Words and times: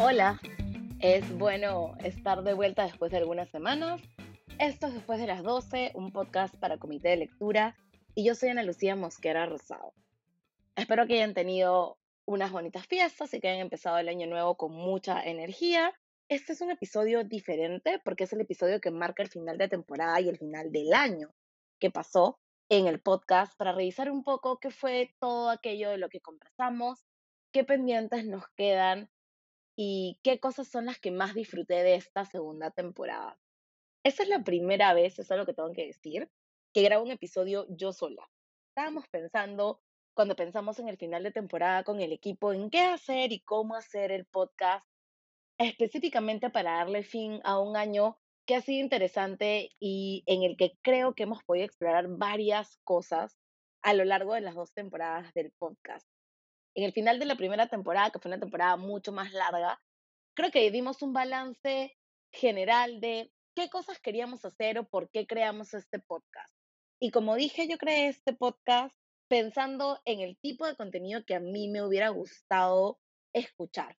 Hola, 0.00 0.38
es 1.00 1.36
bueno 1.38 1.96
estar 2.04 2.44
de 2.44 2.54
vuelta 2.54 2.84
después 2.84 3.10
de 3.10 3.18
algunas 3.18 3.50
semanas. 3.50 4.00
Esto 4.60 4.86
es 4.86 4.94
Después 4.94 5.18
de 5.18 5.26
las 5.26 5.42
12, 5.42 5.90
un 5.96 6.12
podcast 6.12 6.54
para 6.54 6.78
comité 6.78 7.08
de 7.08 7.16
lectura, 7.16 7.76
y 8.14 8.24
yo 8.24 8.36
soy 8.36 8.50
Ana 8.50 8.62
Lucía 8.62 8.94
Mosquera 8.94 9.46
Rosado. 9.46 9.92
Espero 10.76 11.08
que 11.08 11.14
hayan 11.14 11.34
tenido 11.34 11.98
unas 12.26 12.52
bonitas 12.52 12.86
fiestas 12.86 13.34
y 13.34 13.40
que 13.40 13.48
hayan 13.48 13.62
empezado 13.62 13.98
el 13.98 14.08
año 14.08 14.28
nuevo 14.28 14.56
con 14.56 14.72
mucha 14.72 15.20
energía. 15.20 15.92
Este 16.28 16.52
es 16.52 16.60
un 16.60 16.70
episodio 16.70 17.24
diferente 17.24 18.00
porque 18.04 18.22
es 18.22 18.32
el 18.32 18.40
episodio 18.40 18.80
que 18.80 18.92
marca 18.92 19.24
el 19.24 19.30
final 19.30 19.58
de 19.58 19.66
temporada 19.66 20.20
y 20.20 20.28
el 20.28 20.38
final 20.38 20.70
del 20.70 20.92
año 20.92 21.34
que 21.80 21.90
pasó 21.90 22.38
en 22.68 22.86
el 22.86 23.00
podcast 23.00 23.58
para 23.58 23.72
revisar 23.72 24.12
un 24.12 24.22
poco 24.22 24.60
qué 24.60 24.70
fue 24.70 25.12
todo 25.18 25.50
aquello 25.50 25.90
de 25.90 25.98
lo 25.98 26.08
que 26.08 26.20
conversamos, 26.20 27.04
qué 27.50 27.64
pendientes 27.64 28.24
nos 28.26 28.46
quedan 28.56 29.10
y 29.80 30.18
qué 30.24 30.40
cosas 30.40 30.66
son 30.66 30.86
las 30.86 30.98
que 30.98 31.12
más 31.12 31.34
disfruté 31.34 31.84
de 31.84 31.94
esta 31.94 32.24
segunda 32.24 32.72
temporada. 32.72 33.38
Esa 34.02 34.24
es 34.24 34.28
la 34.28 34.42
primera 34.42 34.92
vez, 34.92 35.20
eso 35.20 35.34
es 35.34 35.38
lo 35.38 35.46
que 35.46 35.54
tengo 35.54 35.72
que 35.72 35.86
decir, 35.86 36.28
que 36.74 36.82
grabo 36.82 37.04
un 37.04 37.12
episodio 37.12 37.64
yo 37.68 37.92
sola. 37.92 38.28
Estábamos 38.70 39.06
pensando, 39.06 39.80
cuando 40.14 40.34
pensamos 40.34 40.80
en 40.80 40.88
el 40.88 40.96
final 40.96 41.22
de 41.22 41.30
temporada 41.30 41.84
con 41.84 42.00
el 42.00 42.10
equipo, 42.10 42.52
en 42.52 42.70
qué 42.70 42.80
hacer 42.80 43.30
y 43.30 43.38
cómo 43.38 43.76
hacer 43.76 44.10
el 44.10 44.26
podcast, 44.26 44.84
específicamente 45.58 46.50
para 46.50 46.78
darle 46.78 47.04
fin 47.04 47.40
a 47.44 47.60
un 47.60 47.76
año 47.76 48.18
que 48.46 48.56
ha 48.56 48.60
sido 48.60 48.82
interesante 48.82 49.70
y 49.78 50.24
en 50.26 50.42
el 50.42 50.56
que 50.56 50.72
creo 50.82 51.14
que 51.14 51.22
hemos 51.22 51.44
podido 51.44 51.66
explorar 51.66 52.08
varias 52.08 52.80
cosas 52.82 53.38
a 53.82 53.94
lo 53.94 54.04
largo 54.04 54.34
de 54.34 54.40
las 54.40 54.56
dos 54.56 54.72
temporadas 54.74 55.32
del 55.34 55.52
podcast. 55.52 56.08
En 56.78 56.84
el 56.84 56.92
final 56.92 57.18
de 57.18 57.24
la 57.24 57.34
primera 57.34 57.66
temporada, 57.66 58.10
que 58.10 58.20
fue 58.20 58.28
una 58.28 58.38
temporada 58.38 58.76
mucho 58.76 59.10
más 59.10 59.32
larga, 59.32 59.82
creo 60.36 60.52
que 60.52 60.70
dimos 60.70 61.02
un 61.02 61.12
balance 61.12 61.98
general 62.32 63.00
de 63.00 63.32
qué 63.56 63.68
cosas 63.68 63.98
queríamos 63.98 64.44
hacer 64.44 64.78
o 64.78 64.88
por 64.88 65.10
qué 65.10 65.26
creamos 65.26 65.74
este 65.74 65.98
podcast. 65.98 66.54
Y 67.00 67.10
como 67.10 67.34
dije, 67.34 67.66
yo 67.66 67.78
creé 67.78 68.06
este 68.06 68.32
podcast 68.32 68.94
pensando 69.26 70.00
en 70.04 70.20
el 70.20 70.38
tipo 70.38 70.68
de 70.68 70.76
contenido 70.76 71.24
que 71.24 71.34
a 71.34 71.40
mí 71.40 71.66
me 71.66 71.82
hubiera 71.82 72.10
gustado 72.10 73.00
escuchar, 73.34 73.96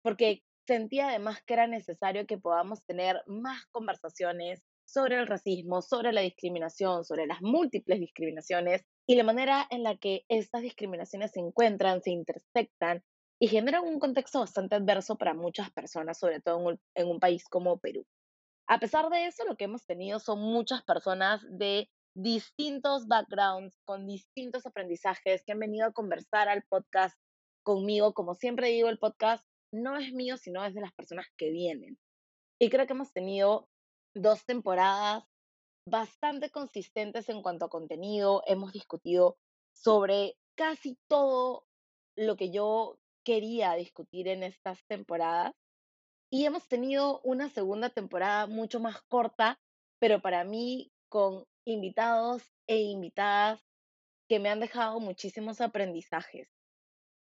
porque 0.00 0.44
sentía 0.64 1.08
además 1.08 1.42
que 1.44 1.54
era 1.54 1.66
necesario 1.66 2.28
que 2.28 2.38
podamos 2.38 2.84
tener 2.84 3.20
más 3.26 3.66
conversaciones 3.72 4.62
sobre 4.92 5.18
el 5.18 5.26
racismo, 5.26 5.80
sobre 5.80 6.12
la 6.12 6.20
discriminación, 6.20 7.04
sobre 7.04 7.26
las 7.26 7.40
múltiples 7.40 7.98
discriminaciones 7.98 8.84
y 9.06 9.14
la 9.16 9.24
manera 9.24 9.66
en 9.70 9.82
la 9.82 9.96
que 9.96 10.24
estas 10.28 10.62
discriminaciones 10.62 11.30
se 11.32 11.40
encuentran, 11.40 12.02
se 12.02 12.10
intersectan 12.10 13.02
y 13.40 13.48
generan 13.48 13.84
un 13.84 13.98
contexto 13.98 14.40
bastante 14.40 14.76
adverso 14.76 15.16
para 15.16 15.34
muchas 15.34 15.70
personas, 15.72 16.18
sobre 16.18 16.40
todo 16.40 16.78
en 16.94 17.08
un, 17.08 17.20
país 17.20 17.48
como 17.48 17.78
Perú. 17.78 18.04
A 18.68 18.78
pesar 18.78 19.08
de 19.08 19.26
eso, 19.26 19.44
lo 19.46 19.56
que 19.56 19.64
hemos 19.64 19.84
tenido 19.86 20.20
son 20.20 20.40
muchas 20.40 20.82
personas 20.84 21.40
de 21.50 21.88
distintos 22.14 23.08
backgrounds, 23.08 23.80
con 23.84 24.06
distintos 24.06 24.66
aprendizajes, 24.66 25.42
que 25.44 25.52
han 25.52 25.58
venido 25.58 25.86
a 25.86 25.92
conversar 25.92 26.48
al 26.48 26.62
podcast 26.68 27.18
conmigo. 27.64 28.12
Como 28.12 28.34
siempre 28.34 28.68
digo, 28.68 28.90
el 28.90 28.98
podcast 28.98 29.44
no 29.72 29.96
es 29.98 30.12
mío, 30.12 30.36
sino 30.36 30.64
es 30.64 30.74
de 30.74 30.82
las 30.82 30.92
personas 30.92 31.26
que 31.36 31.50
vienen. 31.50 31.98
Y 32.60 32.70
creo 32.70 32.86
que 32.86 32.92
hemos 32.92 33.12
tenido 33.12 33.68
dos 34.14 34.44
temporadas 34.44 35.24
bastante 35.86 36.50
consistentes 36.50 37.28
en 37.28 37.42
cuanto 37.42 37.64
a 37.64 37.70
contenido. 37.70 38.42
Hemos 38.46 38.72
discutido 38.72 39.36
sobre 39.72 40.36
casi 40.54 40.98
todo 41.08 41.66
lo 42.16 42.36
que 42.36 42.50
yo 42.50 42.98
quería 43.24 43.74
discutir 43.74 44.28
en 44.28 44.42
estas 44.42 44.84
temporadas. 44.86 45.54
Y 46.30 46.46
hemos 46.46 46.66
tenido 46.66 47.20
una 47.24 47.50
segunda 47.50 47.90
temporada 47.90 48.46
mucho 48.46 48.80
más 48.80 49.02
corta, 49.02 49.60
pero 49.98 50.20
para 50.20 50.44
mí 50.44 50.90
con 51.08 51.44
invitados 51.66 52.42
e 52.66 52.78
invitadas 52.78 53.60
que 54.28 54.38
me 54.38 54.48
han 54.48 54.60
dejado 54.60 54.98
muchísimos 54.98 55.60
aprendizajes. 55.60 56.48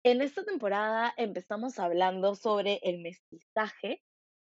En 0.04 0.22
esta 0.22 0.44
temporada 0.44 1.14
empezamos 1.16 1.78
hablando 1.78 2.34
sobre 2.34 2.80
el 2.82 2.98
mestizaje 3.00 4.03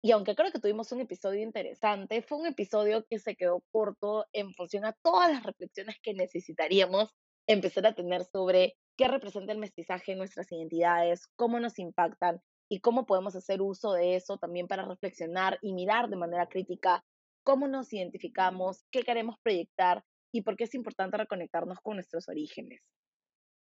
y 0.02 0.12
aunque 0.12 0.36
creo 0.36 0.52
que 0.52 0.60
tuvimos 0.60 0.92
un 0.92 1.02
episodio 1.02 1.42
interesante, 1.44 2.24
fue 2.24 2.40
un 2.40 2.48
episodio 2.48 3.06
que 3.08 3.20
se 3.20 3.36
quedó 3.36 3.64
corto 3.72 4.26
en 4.34 4.54
función 4.54 4.84
a 4.86 4.94
todas 5.04 5.32
las 5.32 5.44
reflexiones 5.44 5.96
que 6.02 6.14
necesitaríamos 6.14 7.14
empezar 7.48 7.86
a 7.86 7.94
tener 7.94 8.24
sobre 8.26 8.76
qué 8.98 9.08
representa 9.08 9.52
el 9.52 9.60
mestizaje 9.60 10.14
en 10.14 10.18
nuestras 10.18 10.52
identidades, 10.52 11.28
cómo 11.36 11.60
nos 11.60 11.78
impactan 11.78 12.42
y 12.68 12.80
cómo 12.80 13.06
podemos 13.06 13.36
hacer 13.36 13.62
uso 13.62 13.94
de 13.94 14.16
eso 14.16 14.38
también 14.38 14.68
para 14.68 14.86
reflexionar 14.86 15.60
y 15.62 15.74
mirar 15.74 16.10
de 16.10 16.16
manera 16.16 16.48
crítica 16.48 17.04
cómo 17.44 17.68
nos 17.68 17.92
identificamos, 17.94 18.84
qué 18.92 19.04
queremos 19.04 19.36
proyectar 19.44 20.04
y 20.32 20.42
por 20.42 20.56
qué 20.56 20.64
es 20.64 20.74
importante 20.74 21.18
reconectarnos 21.18 21.80
con 21.80 21.96
nuestros 21.96 22.28
orígenes. 22.28 22.82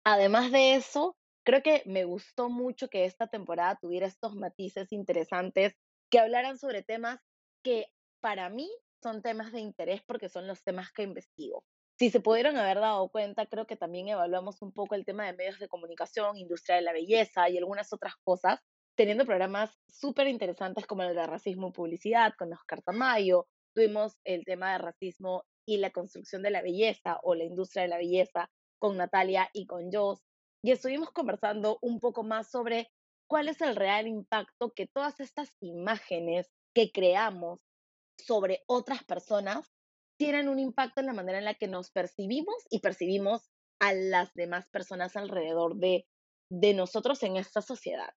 Además 0.04 0.50
de 0.50 0.74
eso, 0.74 1.16
creo 1.44 1.62
que 1.62 1.82
me 1.86 2.04
gustó 2.04 2.48
mucho 2.48 2.88
que 2.88 3.04
esta 3.04 3.26
temporada 3.26 3.78
tuviera 3.80 4.06
estos 4.06 4.34
matices 4.34 4.92
interesantes 4.92 5.74
que 6.10 6.18
hablaran 6.18 6.58
sobre 6.58 6.82
temas 6.82 7.20
que 7.62 7.86
para 8.20 8.48
mí 8.48 8.70
son 9.02 9.22
temas 9.22 9.52
de 9.52 9.60
interés 9.60 10.02
porque 10.06 10.28
son 10.28 10.46
los 10.46 10.62
temas 10.62 10.92
que 10.92 11.02
investigo. 11.02 11.64
Si 11.98 12.10
se 12.10 12.20
pudieron 12.20 12.56
haber 12.56 12.78
dado 12.80 13.08
cuenta, 13.08 13.46
creo 13.46 13.66
que 13.66 13.76
también 13.76 14.08
evaluamos 14.08 14.60
un 14.60 14.72
poco 14.72 14.94
el 14.94 15.04
tema 15.04 15.26
de 15.26 15.32
medios 15.32 15.58
de 15.58 15.68
comunicación, 15.68 16.36
industria 16.36 16.76
de 16.76 16.82
la 16.82 16.92
belleza 16.92 17.48
y 17.48 17.56
algunas 17.56 17.92
otras 17.92 18.14
cosas, 18.22 18.60
teniendo 18.96 19.24
programas 19.24 19.78
súper 19.88 20.26
interesantes 20.26 20.86
como 20.86 21.02
el 21.02 21.14
de 21.14 21.26
racismo 21.26 21.68
y 21.68 21.72
publicidad 21.72 22.34
con 22.38 22.52
Oscar 22.52 22.82
Tamayo, 22.82 23.46
tuvimos 23.74 24.18
el 24.24 24.44
tema 24.44 24.72
de 24.72 24.78
racismo 24.78 25.44
y 25.66 25.78
la 25.78 25.90
construcción 25.90 26.42
de 26.42 26.50
la 26.50 26.62
belleza 26.62 27.18
o 27.22 27.34
la 27.34 27.44
industria 27.44 27.82
de 27.82 27.88
la 27.88 27.98
belleza 27.98 28.50
con 28.78 28.96
Natalia 28.96 29.48
y 29.52 29.66
con 29.66 29.90
Joss, 29.90 30.22
y 30.62 30.72
estuvimos 30.72 31.10
conversando 31.12 31.78
un 31.80 32.00
poco 32.00 32.24
más 32.24 32.50
sobre 32.50 32.90
cuál 33.28 33.48
es 33.48 33.60
el 33.60 33.76
real 33.76 34.06
impacto 34.06 34.72
que 34.74 34.86
todas 34.86 35.20
estas 35.20 35.52
imágenes 35.60 36.50
que 36.74 36.90
creamos 36.90 37.60
sobre 38.18 38.62
otras 38.66 39.04
personas 39.04 39.72
tienen 40.18 40.48
un 40.48 40.58
impacto 40.58 41.00
en 41.00 41.06
la 41.06 41.12
manera 41.12 41.38
en 41.38 41.44
la 41.44 41.54
que 41.54 41.68
nos 41.68 41.90
percibimos 41.90 42.56
y 42.70 42.80
percibimos 42.80 43.50
a 43.80 43.92
las 43.92 44.32
demás 44.34 44.68
personas 44.70 45.16
alrededor 45.16 45.76
de, 45.76 46.06
de 46.50 46.74
nosotros 46.74 47.22
en 47.22 47.36
esta 47.36 47.60
sociedad. 47.60 48.14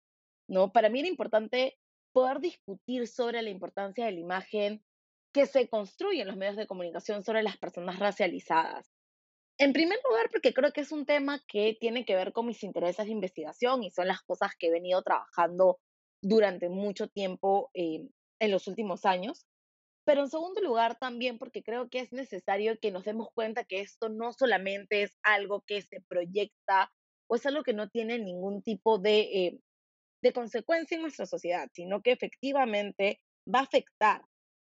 ¿no? 0.49 0.73
Para 0.73 0.89
mí 0.89 1.01
era 1.01 1.09
importante 1.09 1.79
poder 2.13 2.41
discutir 2.41 3.07
sobre 3.07 3.43
la 3.43 3.51
importancia 3.51 4.07
de 4.07 4.13
la 4.13 4.21
imagen 4.21 4.85
que 5.33 5.47
se 5.47 5.69
construye 5.69 6.23
en 6.23 6.29
los 6.29 6.37
medios 6.37 6.57
de 6.57 6.67
comunicación 6.67 7.23
sobre 7.23 7.43
las 7.43 7.59
personas 7.59 7.99
racializadas. 7.99 8.91
En 9.61 9.73
primer 9.73 9.99
lugar, 10.09 10.31
porque 10.31 10.55
creo 10.55 10.73
que 10.73 10.83
es 10.83 10.93
un 10.93 11.05
tema 11.05 11.43
que 11.49 11.77
tiene 11.81 12.05
que 12.05 12.15
ver 12.15 12.33
con 12.33 12.47
mis 12.47 12.63
intereses 12.63 13.07
de 13.07 13.13
investigación 13.13 13.83
y 13.83 13.91
son 13.91 14.07
las 14.07 14.23
cosas 14.23 14.53
que 14.57 14.69
he 14.69 14.71
venido 14.71 15.03
trabajando 15.03 15.81
durante 16.23 16.69
mucho 16.69 17.09
tiempo 17.09 17.69
eh, 17.75 18.09
en 18.39 18.51
los 18.53 18.69
últimos 18.69 19.05
años. 19.05 19.47
Pero 20.05 20.23
en 20.23 20.31
segundo 20.31 20.61
lugar, 20.61 20.97
también 20.99 21.39
porque 21.39 21.65
creo 21.65 21.91
que 21.91 21.99
es 21.99 22.13
necesario 22.13 22.79
que 22.81 22.93
nos 22.93 23.05
demos 23.05 23.31
cuenta 23.35 23.65
que 23.65 23.81
esto 23.81 24.09
no 24.09 24.33
solamente 24.33 25.03
es 25.03 25.19
algo 25.25 25.63
que 25.67 25.83
se 25.83 26.03
proyecta 26.09 26.93
o 27.29 27.35
es 27.35 27.45
algo 27.45 27.65
que 27.65 27.75
no 27.75 27.91
tiene 27.91 28.19
ningún 28.21 28.63
tipo 28.63 28.99
de, 28.99 29.21
eh, 29.21 29.61
de 30.23 30.33
consecuencia 30.33 30.95
en 30.95 31.03
nuestra 31.03 31.27
sociedad, 31.27 31.69
sino 31.75 32.01
que 32.01 32.13
efectivamente 32.13 33.21
va 33.53 33.59
a 33.59 33.65
afectar 33.65 34.23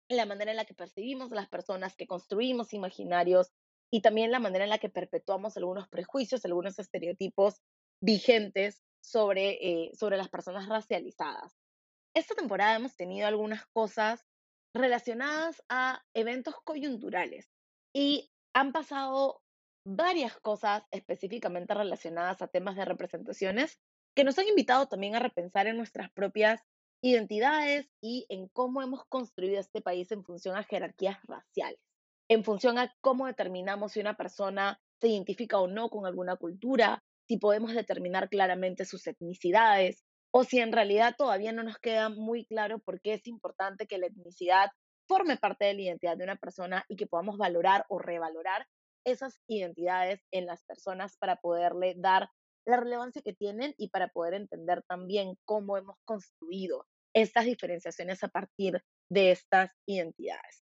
la 0.10 0.26
manera 0.26 0.52
en 0.52 0.58
la 0.58 0.66
que 0.66 0.74
percibimos 0.74 1.30
a 1.34 1.36
las 1.36 1.50
personas, 1.50 1.98
que 1.98 2.08
construimos 2.08 2.74
imaginarios 2.74 3.52
y 3.92 4.02
también 4.02 4.32
la 4.32 4.40
manera 4.40 4.64
en 4.64 4.70
la 4.70 4.80
que 4.80 4.90
perpetuamos 4.90 5.58
algunos 5.58 5.88
prejuicios, 5.88 6.44
algunos 6.46 6.78
estereotipos 6.80 7.62
vigentes 8.02 8.84
sobre, 9.02 9.58
eh, 9.62 9.92
sobre 9.96 10.18
las 10.18 10.30
personas 10.30 10.68
racializadas. 10.68 11.58
Esta 12.14 12.36
temporada 12.36 12.76
hemos 12.76 12.96
tenido 12.96 13.28
algunas 13.28 13.66
cosas 13.68 14.26
relacionadas 14.74 15.64
a 15.70 16.04
eventos 16.14 16.56
coyunturales 16.64 17.50
y 17.94 18.30
han 18.54 18.72
pasado 18.72 19.42
varias 19.86 20.38
cosas 20.40 20.84
específicamente 20.92 21.74
relacionadas 21.74 22.42
a 22.42 22.48
temas 22.48 22.76
de 22.76 22.86
representaciones 22.86 23.80
que 24.16 24.24
nos 24.24 24.38
han 24.38 24.48
invitado 24.48 24.88
también 24.88 25.16
a 25.16 25.20
repensar 25.20 25.68
en 25.68 25.78
nuestras 25.78 26.12
propias 26.12 26.62
identidades 27.02 27.88
y 28.02 28.26
en 28.30 28.48
cómo 28.50 28.82
hemos 28.82 29.06
construido 29.06 29.60
este 29.60 29.82
país 29.82 30.12
en 30.12 30.24
función 30.24 30.58
a 30.58 30.64
jerarquías 30.64 31.20
raciales, 31.28 31.80
en 32.30 32.44
función 32.44 32.78
a 32.78 32.94
cómo 33.02 33.28
determinamos 33.28 33.94
si 33.94 34.00
una 34.00 34.16
persona 34.16 34.80
se 35.00 35.08
identifica 35.08 35.60
o 35.60 35.68
no 35.68 35.90
con 35.90 36.06
alguna 36.06 36.36
cultura, 36.36 37.04
si 37.28 37.38
podemos 37.38 37.74
determinar 37.74 38.30
claramente 38.30 38.86
sus 38.86 39.06
etnicidades 39.08 40.04
o 40.32 40.44
si 40.44 40.60
en 40.60 40.72
realidad 40.72 41.16
todavía 41.18 41.52
no 41.52 41.64
nos 41.64 41.78
queda 41.78 42.10
muy 42.10 42.46
claro 42.46 42.80
por 42.80 43.02
qué 43.02 43.14
es 43.14 43.28
importante 43.28 43.88
que 43.88 43.98
la 43.98 44.08
etnicidad 44.08 44.72
forme 45.08 45.38
parte 45.38 45.66
de 45.66 45.74
la 45.74 45.82
identidad 45.82 46.18
de 46.18 46.26
una 46.26 46.36
persona 46.36 46.86
y 46.90 46.96
que 46.98 47.08
podamos 47.08 47.38
valorar 47.38 47.86
o 47.90 48.00
revalorar 48.00 48.68
esas 49.06 49.40
identidades 49.48 50.22
en 50.32 50.46
las 50.46 50.64
personas 50.64 51.16
para 51.18 51.38
poderle 51.38 51.96
dar 51.98 52.30
la 52.66 52.78
relevancia 52.78 53.22
que 53.22 53.34
tienen 53.34 53.74
y 53.78 53.90
para 53.90 54.10
poder 54.10 54.34
entender 54.34 54.84
también 54.84 55.38
cómo 55.46 55.78
hemos 55.78 55.96
construido 56.04 56.86
estas 57.14 57.46
diferenciaciones 57.46 58.22
a 58.24 58.28
partir 58.28 58.84
de 59.10 59.32
estas 59.32 59.72
identidades. 59.86 60.67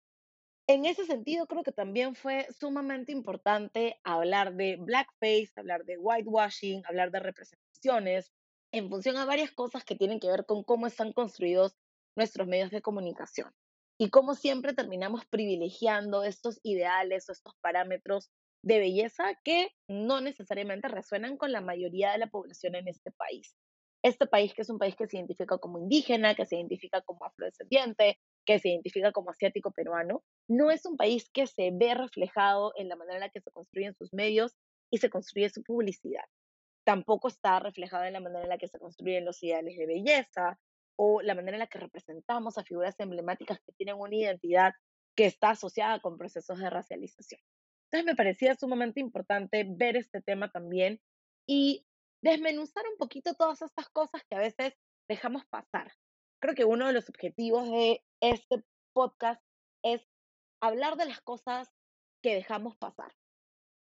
En 0.70 0.84
ese 0.84 1.04
sentido, 1.04 1.48
creo 1.48 1.64
que 1.64 1.72
también 1.72 2.14
fue 2.14 2.46
sumamente 2.56 3.10
importante 3.10 3.98
hablar 4.04 4.54
de 4.54 4.76
blackface, 4.76 5.50
hablar 5.56 5.84
de 5.84 5.98
whitewashing, 5.98 6.84
hablar 6.86 7.10
de 7.10 7.18
representaciones, 7.18 8.30
en 8.72 8.88
función 8.88 9.16
a 9.16 9.24
varias 9.24 9.50
cosas 9.50 9.84
que 9.84 9.96
tienen 9.96 10.20
que 10.20 10.28
ver 10.28 10.46
con 10.46 10.62
cómo 10.62 10.86
están 10.86 11.12
construidos 11.12 11.74
nuestros 12.16 12.46
medios 12.46 12.70
de 12.70 12.82
comunicación 12.82 13.50
y 13.98 14.10
cómo 14.10 14.36
siempre 14.36 14.72
terminamos 14.72 15.26
privilegiando 15.26 16.22
estos 16.22 16.60
ideales 16.62 17.28
o 17.28 17.32
estos 17.32 17.56
parámetros 17.60 18.30
de 18.62 18.78
belleza 18.78 19.24
que 19.42 19.72
no 19.88 20.20
necesariamente 20.20 20.86
resuenan 20.86 21.36
con 21.36 21.50
la 21.50 21.62
mayoría 21.62 22.12
de 22.12 22.18
la 22.18 22.28
población 22.28 22.76
en 22.76 22.86
este 22.86 23.10
país. 23.10 23.56
Este 24.04 24.28
país 24.28 24.54
que 24.54 24.62
es 24.62 24.70
un 24.70 24.78
país 24.78 24.94
que 24.94 25.08
se 25.08 25.16
identifica 25.16 25.58
como 25.58 25.80
indígena, 25.80 26.36
que 26.36 26.46
se 26.46 26.54
identifica 26.54 27.00
como 27.00 27.24
afrodescendiente, 27.24 28.20
que 28.50 28.58
se 28.58 28.70
identifica 28.70 29.12
como 29.12 29.30
asiático 29.30 29.70
peruano, 29.70 30.24
no 30.48 30.72
es 30.72 30.84
un 30.84 30.96
país 30.96 31.30
que 31.32 31.46
se 31.46 31.70
ve 31.72 31.94
reflejado 31.94 32.72
en 32.74 32.88
la 32.88 32.96
manera 32.96 33.18
en 33.18 33.20
la 33.20 33.28
que 33.28 33.40
se 33.40 33.52
construyen 33.52 33.94
sus 33.94 34.12
medios 34.12 34.56
y 34.90 34.98
se 34.98 35.08
construye 35.08 35.48
su 35.50 35.62
publicidad. 35.62 36.24
Tampoco 36.84 37.28
está 37.28 37.60
reflejado 37.60 38.06
en 38.06 38.14
la 38.14 38.18
manera 38.18 38.42
en 38.42 38.48
la 38.48 38.58
que 38.58 38.66
se 38.66 38.80
construyen 38.80 39.24
los 39.24 39.40
ideales 39.44 39.78
de 39.78 39.86
belleza 39.86 40.58
o 40.96 41.22
la 41.22 41.36
manera 41.36 41.58
en 41.58 41.60
la 41.60 41.68
que 41.68 41.78
representamos 41.78 42.58
a 42.58 42.64
figuras 42.64 42.98
emblemáticas 42.98 43.60
que 43.60 43.72
tienen 43.74 43.94
una 43.94 44.16
identidad 44.16 44.72
que 45.14 45.26
está 45.26 45.50
asociada 45.50 46.00
con 46.00 46.18
procesos 46.18 46.58
de 46.58 46.70
racialización. 46.70 47.40
Entonces 47.84 48.04
me 48.04 48.16
parecía 48.16 48.56
sumamente 48.56 48.98
importante 48.98 49.64
ver 49.64 49.96
este 49.96 50.22
tema 50.22 50.50
también 50.50 51.00
y 51.46 51.86
desmenuzar 52.20 52.82
un 52.90 52.96
poquito 52.98 53.32
todas 53.34 53.62
estas 53.62 53.88
cosas 53.90 54.24
que 54.28 54.34
a 54.34 54.40
veces 54.40 54.74
dejamos 55.08 55.44
pasar. 55.46 55.92
Creo 56.40 56.54
que 56.54 56.64
uno 56.64 56.86
de 56.86 56.94
los 56.94 57.08
objetivos 57.08 57.70
de 57.70 58.02
este 58.20 58.64
podcast 58.94 59.42
es 59.84 60.02
hablar 60.62 60.96
de 60.96 61.06
las 61.06 61.20
cosas 61.20 61.68
que 62.22 62.34
dejamos 62.34 62.76
pasar 62.76 63.14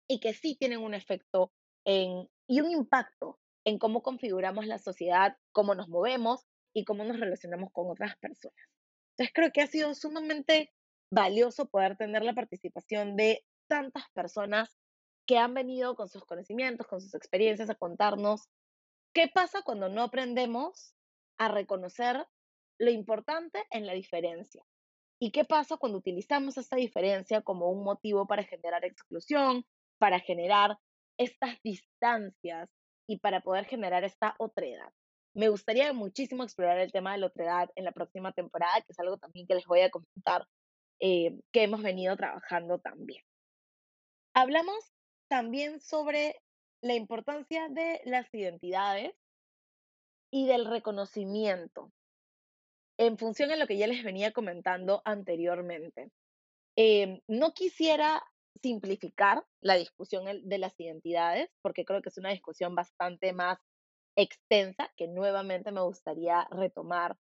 y 0.09 0.21
que 0.21 0.35
sí 0.35 0.57
tienen 0.57 0.81
un 0.81 0.95
efecto 0.95 1.53
en, 1.85 2.29
y 2.49 2.61
un 2.61 2.71
impacto 2.71 3.39
en 3.65 3.79
cómo 3.79 4.03
configuramos 4.03 4.67
la 4.67 4.79
sociedad, 4.79 5.37
cómo 5.53 5.75
nos 5.75 5.89
movemos 5.89 6.45
y 6.75 6.85
cómo 6.85 7.05
nos 7.05 7.21
relacionamos 7.21 7.71
con 7.73 7.91
otras 7.91 8.17
personas. 8.17 8.67
Entonces 9.13 9.33
creo 9.35 9.53
que 9.53 9.63
ha 9.63 9.67
sido 9.67 9.95
sumamente 9.95 10.73
valioso 11.13 11.69
poder 11.69 11.97
tener 11.97 12.25
la 12.25 12.35
participación 12.35 13.17
de 13.17 13.45
tantas 13.69 14.05
personas 14.13 14.77
que 15.27 15.39
han 15.39 15.55
venido 15.55 15.95
con 15.95 16.09
sus 16.09 16.25
conocimientos, 16.25 16.87
con 16.89 17.01
sus 17.01 17.15
experiencias 17.15 17.71
a 17.71 17.77
contarnos 17.77 18.49
qué 19.15 19.29
pasa 19.33 19.63
cuando 19.63 19.89
no 19.89 20.03
aprendemos 20.03 20.95
a 21.39 21.49
reconocer 21.49 22.27
lo 22.81 22.91
importante 22.91 23.63
en 23.71 23.87
la 23.87 23.93
diferencia. 23.93 24.65
¿Y 25.21 25.33
qué 25.33 25.45
pasa 25.45 25.77
cuando 25.77 25.99
utilizamos 25.99 26.57
esta 26.57 26.77
diferencia 26.77 27.43
como 27.43 27.69
un 27.71 27.85
motivo 27.85 28.27
para 28.27 28.43
generar 28.43 28.87
exclusión, 28.87 29.67
para 29.99 30.19
generar 30.19 30.79
estas 31.19 31.61
distancias 31.63 32.71
y 33.07 33.19
para 33.19 33.43
poder 33.43 33.67
generar 33.67 34.03
esta 34.05 34.35
otredad? 34.39 34.91
Me 35.35 35.51
gustaría 35.51 35.93
muchísimo 35.93 36.43
explorar 36.43 36.79
el 36.79 36.91
tema 36.91 37.13
de 37.13 37.19
la 37.19 37.27
otredad 37.27 37.69
en 37.77 37.85
la 37.85 37.93
próxima 37.93 38.33
temporada, 38.33 38.81
que 38.81 38.93
es 38.93 38.99
algo 38.99 39.19
también 39.19 39.47
que 39.47 39.55
les 39.55 39.67
voy 39.67 39.83
a 39.83 39.91
comentar, 39.91 40.47
eh, 41.01 41.39
que 41.53 41.63
hemos 41.65 41.83
venido 41.83 42.17
trabajando 42.17 42.79
también. 42.79 43.23
Hablamos 44.35 44.91
también 45.29 45.81
sobre 45.81 46.41
la 46.81 46.95
importancia 46.95 47.69
de 47.69 48.01
las 48.07 48.33
identidades 48.33 49.13
y 50.33 50.47
del 50.47 50.65
reconocimiento 50.65 51.93
en 53.01 53.17
función 53.17 53.51
a 53.51 53.57
lo 53.57 53.67
que 53.67 53.79
ya 53.79 53.87
les 53.87 54.05
venía 54.05 54.31
comentando 54.31 55.01
anteriormente. 55.07 56.11
Em, 56.77 57.21
no 57.29 57.55
quisiera 57.55 58.23
simplificar 58.63 59.43
la 59.63 59.77
discusión 59.77 60.27
de 60.45 60.59
las 60.59 60.79
identidades, 60.79 61.49
porque 61.63 61.87
creo 61.87 62.03
que 62.03 62.11
es 62.11 62.19
una 62.19 62.29
discusión 62.29 62.75
bastante 62.75 63.33
más 63.33 63.59
extensa 64.19 64.93
que 64.99 65.09
nuevamente 65.09 65.73
me 65.73 65.81
gustaría 65.81 66.47
retomar 66.51 67.17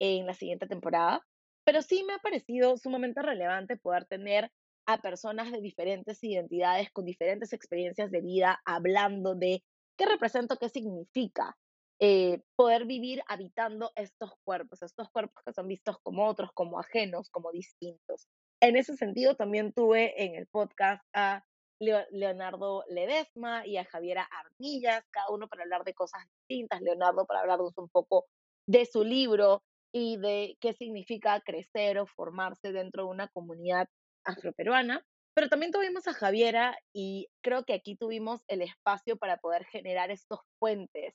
en 0.00 0.24
la 0.24 0.34
siguiente 0.34 0.68
temporada, 0.68 1.26
pero 1.64 1.82
sí 1.82 2.04
me 2.04 2.14
ha 2.14 2.18
parecido 2.18 2.76
sumamente 2.76 3.20
relevante 3.20 3.76
poder 3.76 4.04
tener 4.04 4.52
a 4.86 4.98
personas 4.98 5.50
de 5.50 5.60
diferentes 5.60 6.22
identidades, 6.22 6.92
con 6.92 7.06
diferentes 7.06 7.52
experiencias 7.52 8.12
de 8.12 8.20
vida, 8.20 8.62
hablando 8.64 9.34
de 9.34 9.64
qué 9.98 10.06
representa, 10.06 10.56
qué 10.60 10.68
significa 10.68 11.56
eh, 12.00 12.42
poder 12.56 12.86
vivir 12.86 13.22
habitando 13.28 13.92
estos 13.94 14.32
cuerpos, 14.44 14.82
estos 14.82 15.08
cuerpos 15.10 15.42
que 15.44 15.52
son 15.52 15.68
vistos 15.68 15.98
como 16.02 16.26
otros, 16.26 16.50
como 16.52 16.78
ajenos, 16.78 17.30
como 17.30 17.52
distintos. 17.52 18.28
En 18.60 18.76
ese 18.76 18.96
sentido, 18.96 19.36
también 19.36 19.72
tuve 19.72 20.24
en 20.24 20.34
el 20.34 20.46
podcast 20.46 21.04
a 21.12 21.44
Leonardo 21.80 22.84
Ledesma 22.88 23.66
y 23.66 23.76
a 23.76 23.84
Javiera 23.84 24.28
Armillas, 24.30 25.04
cada 25.10 25.30
uno 25.30 25.48
para 25.48 25.62
hablar 25.62 25.84
de 25.84 25.94
cosas 25.94 26.22
distintas. 26.38 26.80
Leonardo 26.80 27.26
para 27.26 27.40
hablarnos 27.40 27.76
un 27.76 27.88
poco 27.88 28.26
de 28.66 28.86
su 28.86 29.04
libro 29.04 29.62
y 29.92 30.16
de 30.16 30.56
qué 30.60 30.72
significa 30.72 31.40
crecer 31.40 31.98
o 31.98 32.06
formarse 32.06 32.72
dentro 32.72 33.04
de 33.04 33.10
una 33.10 33.28
comunidad 33.28 33.88
afroperuana, 34.24 35.04
pero 35.34 35.48
también 35.48 35.72
tuvimos 35.72 36.06
a 36.08 36.14
Javiera 36.14 36.76
y 36.92 37.28
creo 37.42 37.64
que 37.64 37.74
aquí 37.74 37.96
tuvimos 37.96 38.42
el 38.48 38.62
espacio 38.62 39.16
para 39.16 39.36
poder 39.36 39.64
generar 39.66 40.10
estos 40.10 40.40
puentes 40.58 41.14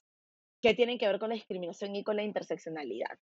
que 0.60 0.74
tienen 0.74 0.98
que 0.98 1.06
ver 1.06 1.18
con 1.18 1.30
la 1.30 1.34
discriminación 1.34 1.94
y 1.96 2.04
con 2.04 2.16
la 2.16 2.22
interseccionalidad. 2.22 3.18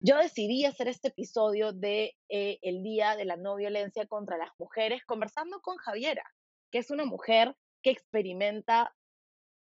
Yo 0.00 0.16
decidí 0.16 0.64
hacer 0.64 0.88
este 0.88 1.08
episodio 1.08 1.72
de 1.72 2.14
eh, 2.28 2.58
el 2.62 2.82
Día 2.82 3.16
de 3.16 3.24
la 3.24 3.36
No 3.36 3.56
Violencia 3.56 4.06
contra 4.06 4.38
las 4.38 4.50
Mujeres 4.58 5.02
conversando 5.04 5.60
con 5.60 5.76
Javiera, 5.76 6.24
que 6.70 6.78
es 6.78 6.90
una 6.90 7.04
mujer 7.04 7.56
que 7.82 7.90
experimenta 7.90 8.94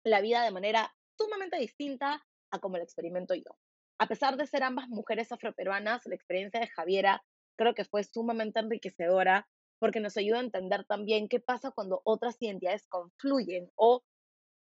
la 0.04 0.20
vida 0.20 0.43
de 0.43 0.50
manera 0.50 0.94
sumamente 1.16 1.58
distinta 1.58 2.25
a 2.50 2.58
como 2.58 2.76
la 2.76 2.84
experimento 2.84 3.34
yo. 3.34 3.56
A 3.99 4.08
pesar 4.08 4.37
de 4.37 4.46
ser 4.46 4.62
ambas 4.62 4.88
mujeres 4.88 5.32
afroperuanas, 5.32 6.04
la 6.06 6.14
experiencia 6.14 6.60
de 6.60 6.69
Javiera 6.69 7.22
creo 7.56 7.75
que 7.75 7.84
fue 7.84 8.04
sumamente 8.04 8.60
enriquecedora 8.60 9.49
porque 9.78 10.00
nos 10.00 10.16
ayuda 10.16 10.38
a 10.38 10.44
entender 10.44 10.84
también 10.84 11.28
qué 11.28 11.40
pasa 11.40 11.70
cuando 11.70 12.00
otras 12.04 12.37
identidades 12.40 12.87
confluyen 12.88 13.70
o, 13.75 14.02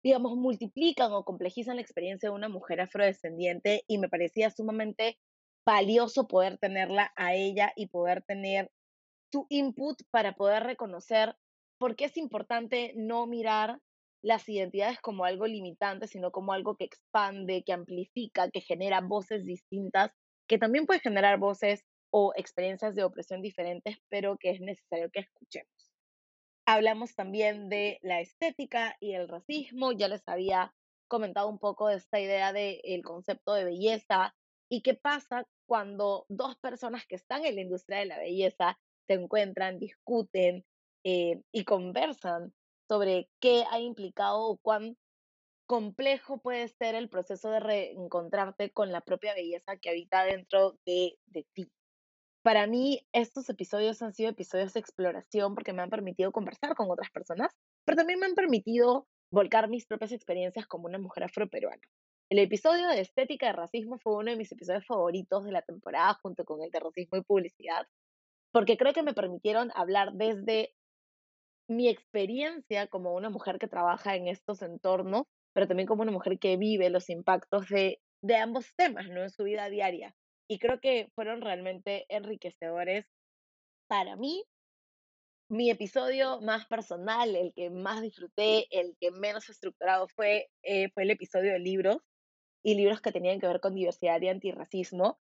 digamos, 0.04 0.36
multiplican 0.38 1.12
o 1.14 1.24
complejizan 1.26 1.76
la 1.78 1.82
experiencia 1.82 2.30
de 2.30 2.36
una 2.36 2.50
mujer 2.50 2.82
afrodescendiente 2.82 3.84
y 3.88 3.98
me 3.98 4.10
parecía 4.10 4.50
sumamente 4.50 5.18
valioso 5.66 6.28
poder 6.28 6.58
tenerla 6.58 7.12
a 7.16 7.36
ella 7.36 7.74
y 7.76 7.88
poder 7.88 8.24
tener 8.24 8.72
su 9.32 9.46
input 9.50 10.02
para 10.12 10.34
poder 10.34 10.64
reconocer 10.64 11.36
por 11.80 11.96
qué 11.96 12.06
es 12.06 12.18
importante 12.18 12.94
no 12.96 13.28
mirar 13.28 13.80
las 14.24 14.48
identidades 14.50 15.00
como 15.00 15.24
algo 15.26 15.48
limitante, 15.48 16.08
sino 16.08 16.32
como 16.32 16.52
algo 16.54 16.76
que 16.76 16.86
expande, 16.86 17.64
que 17.64 17.74
amplifica, 17.74 18.50
que 18.50 18.62
genera 18.62 19.02
voces 19.02 19.46
distintas, 19.46 20.12
que 20.48 20.58
también 20.58 20.86
puede 20.86 21.00
generar 21.00 21.40
voces 21.40 21.86
o 22.12 22.34
experiencias 22.36 22.96
de 22.96 23.04
opresión 23.04 23.42
diferentes, 23.42 23.98
pero 24.10 24.38
que 24.38 24.52
es 24.52 24.62
necesario 24.62 25.10
que 25.12 25.22
escuchemos. 25.22 25.79
Hablamos 26.72 27.16
también 27.16 27.68
de 27.68 27.98
la 28.04 28.22
estética 28.22 28.96
y 29.00 29.14
el 29.14 29.28
racismo, 29.28 29.92
ya 29.92 30.08
les 30.08 30.22
había 30.28 30.72
comentado 31.08 31.48
un 31.50 31.58
poco 31.58 31.88
de 31.88 31.96
esta 31.96 32.20
idea 32.20 32.54
del 32.54 33.02
concepto 33.04 33.56
de 33.56 33.66
belleza 33.66 34.36
y 34.70 34.84
qué 34.84 34.94
pasa 34.94 35.48
cuando 35.66 36.28
dos 36.30 36.58
personas 36.60 37.08
que 37.08 37.16
están 37.16 37.44
en 37.44 37.56
la 37.56 37.62
industria 37.62 37.98
de 37.98 38.06
la 38.06 38.20
belleza 38.20 38.78
se 39.08 39.16
encuentran, 39.16 39.80
discuten 39.80 40.64
eh, 41.04 41.42
y 41.52 41.64
conversan 41.64 42.54
sobre 42.88 43.32
qué 43.42 43.64
ha 43.72 43.80
implicado 43.80 44.40
o 44.40 44.58
cuán 44.60 44.96
complejo 45.66 46.40
puede 46.40 46.68
ser 46.68 46.94
el 46.94 47.10
proceso 47.10 47.50
de 47.50 47.62
reencontrarte 47.62 48.70
con 48.70 48.92
la 48.92 49.02
propia 49.02 49.34
belleza 49.34 49.78
que 49.78 49.90
habita 49.90 50.24
dentro 50.24 50.78
de, 50.86 51.18
de 51.26 51.48
ti. 51.52 51.72
Para 52.50 52.66
mí, 52.66 53.06
estos 53.14 53.48
episodios 53.48 54.02
han 54.02 54.12
sido 54.12 54.32
episodios 54.32 54.74
de 54.74 54.80
exploración 54.80 55.54
porque 55.54 55.72
me 55.72 55.84
han 55.84 55.92
permitido 55.92 56.32
conversar 56.32 56.74
con 56.74 56.90
otras 56.90 57.12
personas, 57.12 57.56
pero 57.86 57.96
también 57.96 58.20
me 58.20 58.26
han 58.26 58.34
permitido 58.34 59.08
volcar 59.32 59.70
mis 59.70 59.86
propias 59.86 60.12
experiencias 60.14 60.66
como 60.66 60.88
una 60.88 60.98
mujer 60.98 61.26
afroperuana. 61.26 61.84
El 62.28 62.40
episodio 62.40 62.88
de 62.88 63.02
estética 63.02 63.46
de 63.46 63.54
racismo 63.54 64.00
fue 64.00 64.16
uno 64.16 64.32
de 64.32 64.38
mis 64.38 64.52
episodios 64.52 64.84
favoritos 64.88 65.46
de 65.46 65.52
la 65.52 65.62
temporada 65.62 66.16
junto 66.24 66.44
con 66.44 66.64
el 66.64 66.72
de 66.72 66.80
racismo 66.80 67.20
y 67.20 67.24
publicidad, 67.24 67.86
porque 68.52 68.78
creo 68.78 68.94
que 68.94 69.04
me 69.04 69.14
permitieron 69.14 69.70
hablar 69.76 70.14
desde 70.14 70.74
mi 71.70 71.88
experiencia 71.88 72.88
como 72.88 73.14
una 73.14 73.30
mujer 73.30 73.60
que 73.60 73.68
trabaja 73.68 74.16
en 74.16 74.28
estos 74.28 74.64
entornos, 74.64 75.28
pero 75.54 75.68
también 75.68 75.86
como 75.86 76.02
una 76.02 76.12
mujer 76.12 76.40
que 76.40 76.58
vive 76.58 76.90
los 76.90 77.12
impactos 77.12 77.70
de, 77.70 78.02
de 78.24 78.38
ambos 78.38 78.74
temas, 78.76 79.08
¿no? 79.08 79.22
En 79.22 79.30
su 79.30 79.44
vida 79.44 79.70
diaria 79.70 80.16
y 80.50 80.60
creo 80.60 80.82
que 80.82 81.10
fueron 81.16 81.42
realmente 81.42 82.06
enriquecedores 82.10 83.06
para 83.88 84.18
mí 84.18 84.44
mi 85.50 85.72
episodio 85.72 86.40
más 86.42 86.68
personal, 86.68 87.36
el 87.36 87.54
que 87.54 87.72
más 87.72 88.02
disfruté, 88.02 88.68
el 88.70 88.96
que 89.00 89.12
menos 89.12 89.50
estructurado 89.50 90.08
fue, 90.08 90.50
eh, 90.62 90.90
fue 90.92 91.04
el 91.04 91.12
episodio 91.12 91.54
de 91.54 91.60
libros 91.60 91.98
y 92.64 92.76
libros 92.76 93.02
que 93.02 93.12
tenían 93.12 93.40
que 93.40 93.48
ver 93.48 93.60
con 93.60 93.74
diversidad 93.74 94.22
y 94.22 94.30
antirracismo. 94.30 95.20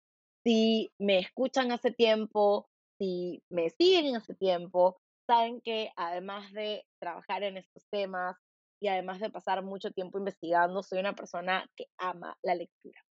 Si 0.45 0.93
me 0.97 1.19
escuchan 1.19 1.71
hace 1.73 1.91
tiempo, 1.91 2.69
si 2.97 3.43
me 3.49 3.69
siguen 3.69 4.15
hace 4.15 4.33
tiempo, 4.33 4.97
saben 5.27 5.59
que 5.61 5.91
además 5.97 6.51
de 6.53 6.85
trabajar 6.99 7.43
en 7.43 7.57
estos 7.57 7.85
temas 7.89 8.37
y 8.81 8.87
además 8.87 9.19
de 9.19 9.29
pasar 9.29 9.61
mucho 9.63 9.91
tiempo 9.91 10.19
investigando, 10.19 10.83
soy 10.83 10.99
una 10.99 11.15
persona 11.15 11.69
que 11.75 11.87
ama 11.97 12.37
la 12.43 12.55
lectura. 12.55 13.01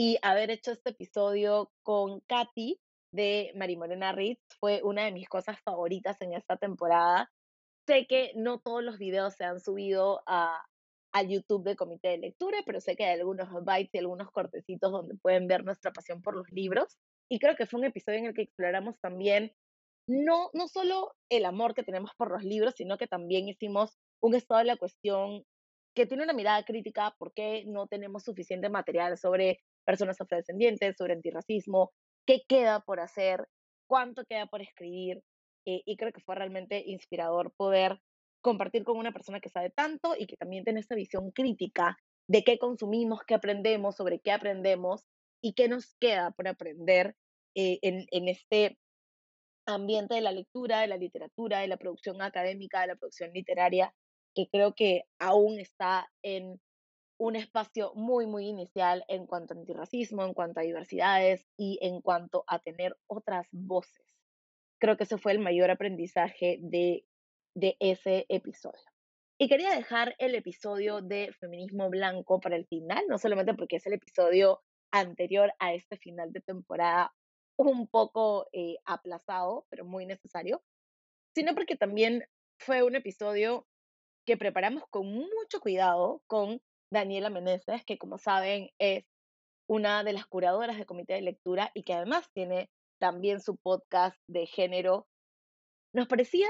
Y 0.00 0.16
haber 0.22 0.52
hecho 0.52 0.70
este 0.70 0.90
episodio 0.90 1.72
con 1.82 2.20
Katy 2.28 2.80
de 3.12 3.50
Marimorena 3.56 4.12
Ritz 4.12 4.38
fue 4.60 4.80
una 4.84 5.04
de 5.04 5.10
mis 5.10 5.28
cosas 5.28 5.60
favoritas 5.64 6.22
en 6.22 6.34
esta 6.34 6.56
temporada. 6.56 7.32
Sé 7.84 8.06
que 8.06 8.30
no 8.36 8.60
todos 8.60 8.84
los 8.84 8.96
videos 8.98 9.34
se 9.34 9.42
han 9.42 9.58
subido 9.58 10.22
a, 10.24 10.64
al 11.12 11.28
YouTube 11.28 11.64
de 11.64 11.74
Comité 11.74 12.10
de 12.10 12.18
Lectura, 12.18 12.58
pero 12.64 12.80
sé 12.80 12.94
que 12.94 13.06
hay 13.06 13.18
algunos 13.18 13.48
bytes 13.64 13.92
y 13.92 13.98
algunos 13.98 14.30
cortecitos 14.30 14.92
donde 14.92 15.16
pueden 15.16 15.48
ver 15.48 15.64
nuestra 15.64 15.90
pasión 15.90 16.22
por 16.22 16.36
los 16.36 16.46
libros. 16.52 16.96
Y 17.28 17.40
creo 17.40 17.56
que 17.56 17.66
fue 17.66 17.80
un 17.80 17.86
episodio 17.86 18.20
en 18.20 18.26
el 18.26 18.34
que 18.34 18.42
exploramos 18.42 19.00
también 19.00 19.52
no, 20.06 20.50
no 20.52 20.68
solo 20.68 21.16
el 21.28 21.44
amor 21.44 21.74
que 21.74 21.82
tenemos 21.82 22.12
por 22.16 22.30
los 22.30 22.44
libros, 22.44 22.74
sino 22.76 22.98
que 22.98 23.08
también 23.08 23.48
hicimos 23.48 23.98
un 24.22 24.36
estado 24.36 24.60
de 24.60 24.66
la 24.66 24.76
cuestión 24.76 25.44
que 25.96 26.06
tiene 26.06 26.22
una 26.22 26.34
mirada 26.34 26.62
crítica 26.64 27.16
por 27.18 27.34
qué 27.34 27.64
no 27.66 27.88
tenemos 27.88 28.22
suficiente 28.22 28.68
material 28.68 29.18
sobre 29.18 29.58
personas 29.88 30.20
afrodescendientes, 30.20 30.96
sobre 30.98 31.14
antirracismo, 31.14 31.92
qué 32.26 32.42
queda 32.46 32.80
por 32.80 33.00
hacer, 33.00 33.48
cuánto 33.88 34.26
queda 34.26 34.44
por 34.44 34.60
escribir. 34.60 35.22
Eh, 35.64 35.80
y 35.86 35.96
creo 35.96 36.12
que 36.12 36.20
fue 36.20 36.34
realmente 36.34 36.82
inspirador 36.86 37.54
poder 37.56 37.98
compartir 38.42 38.84
con 38.84 38.98
una 38.98 39.12
persona 39.12 39.40
que 39.40 39.48
sabe 39.48 39.70
tanto 39.70 40.14
y 40.14 40.26
que 40.26 40.36
también 40.36 40.64
tiene 40.64 40.80
esta 40.80 40.94
visión 40.94 41.30
crítica 41.30 41.96
de 42.28 42.44
qué 42.44 42.58
consumimos, 42.58 43.20
qué 43.26 43.32
aprendemos, 43.32 43.96
sobre 43.96 44.20
qué 44.20 44.30
aprendemos 44.30 45.06
y 45.42 45.54
qué 45.54 45.68
nos 45.68 45.94
queda 45.98 46.32
por 46.32 46.48
aprender 46.48 47.16
eh, 47.54 47.78
en, 47.80 48.04
en 48.10 48.28
este 48.28 48.76
ambiente 49.64 50.16
de 50.16 50.20
la 50.20 50.32
lectura, 50.32 50.80
de 50.80 50.88
la 50.88 50.98
literatura, 50.98 51.60
de 51.60 51.68
la 51.68 51.78
producción 51.78 52.20
académica, 52.20 52.82
de 52.82 52.88
la 52.88 52.96
producción 52.96 53.32
literaria, 53.32 53.94
que 54.34 54.48
creo 54.52 54.74
que 54.74 55.04
aún 55.18 55.58
está 55.58 56.10
en 56.22 56.60
un 57.18 57.36
espacio 57.36 57.92
muy, 57.94 58.26
muy 58.26 58.46
inicial 58.46 59.04
en 59.08 59.26
cuanto 59.26 59.54
a 59.54 59.58
antirracismo, 59.58 60.24
en 60.24 60.34
cuanto 60.34 60.60
a 60.60 60.62
diversidades 60.62 61.46
y 61.56 61.78
en 61.82 62.00
cuanto 62.00 62.44
a 62.46 62.60
tener 62.60 62.96
otras 63.06 63.48
voces. 63.52 64.06
Creo 64.80 64.96
que 64.96 65.04
ese 65.04 65.18
fue 65.18 65.32
el 65.32 65.40
mayor 65.40 65.70
aprendizaje 65.70 66.58
de 66.62 67.04
de 67.58 67.76
ese 67.80 68.24
episodio. 68.28 68.82
Y 69.38 69.48
quería 69.48 69.70
dejar 69.70 70.14
el 70.18 70.34
episodio 70.34 71.00
de 71.00 71.32
feminismo 71.38 71.90
blanco 71.90 72.40
para 72.40 72.56
el 72.56 72.66
final, 72.66 73.04
no 73.08 73.18
solamente 73.18 73.54
porque 73.54 73.76
es 73.76 73.86
el 73.86 73.94
episodio 73.94 74.62
anterior 74.92 75.52
a 75.58 75.74
este 75.74 75.96
final 75.96 76.32
de 76.32 76.40
temporada 76.40 77.12
un 77.56 77.88
poco 77.88 78.48
eh, 78.52 78.76
aplazado, 78.84 79.66
pero 79.70 79.84
muy 79.84 80.06
necesario, 80.06 80.62
sino 81.34 81.54
porque 81.54 81.76
también 81.76 82.24
fue 82.58 82.82
un 82.82 82.94
episodio 82.94 83.66
que 84.24 84.36
preparamos 84.36 84.84
con 84.90 85.06
mucho 85.06 85.60
cuidado 85.60 86.22
con 86.26 86.60
Daniela 86.90 87.30
Meneses, 87.30 87.84
que 87.84 87.98
como 87.98 88.18
saben 88.18 88.70
es 88.78 89.04
una 89.68 90.02
de 90.02 90.14
las 90.14 90.26
curadoras 90.26 90.76
del 90.76 90.86
comité 90.86 91.14
de 91.14 91.22
lectura 91.22 91.70
y 91.74 91.82
que 91.82 91.92
además 91.92 92.30
tiene 92.32 92.70
también 92.98 93.40
su 93.40 93.56
podcast 93.56 94.16
de 94.26 94.46
género. 94.46 95.06
Nos 95.92 96.08
parecía 96.08 96.48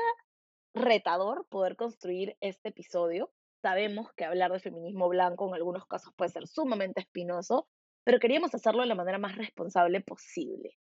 retador 0.74 1.46
poder 1.48 1.76
construir 1.76 2.36
este 2.40 2.68
episodio. 2.68 3.30
Sabemos 3.62 4.12
que 4.16 4.24
hablar 4.24 4.52
de 4.52 4.60
feminismo 4.60 5.08
blanco 5.08 5.48
en 5.48 5.54
algunos 5.54 5.86
casos 5.86 6.12
puede 6.16 6.30
ser 6.30 6.46
sumamente 6.46 7.00
espinoso, 7.00 7.68
pero 8.04 8.20
queríamos 8.20 8.54
hacerlo 8.54 8.82
de 8.82 8.88
la 8.88 8.94
manera 8.94 9.18
más 9.18 9.36
responsable 9.36 10.00
posible. 10.00 10.76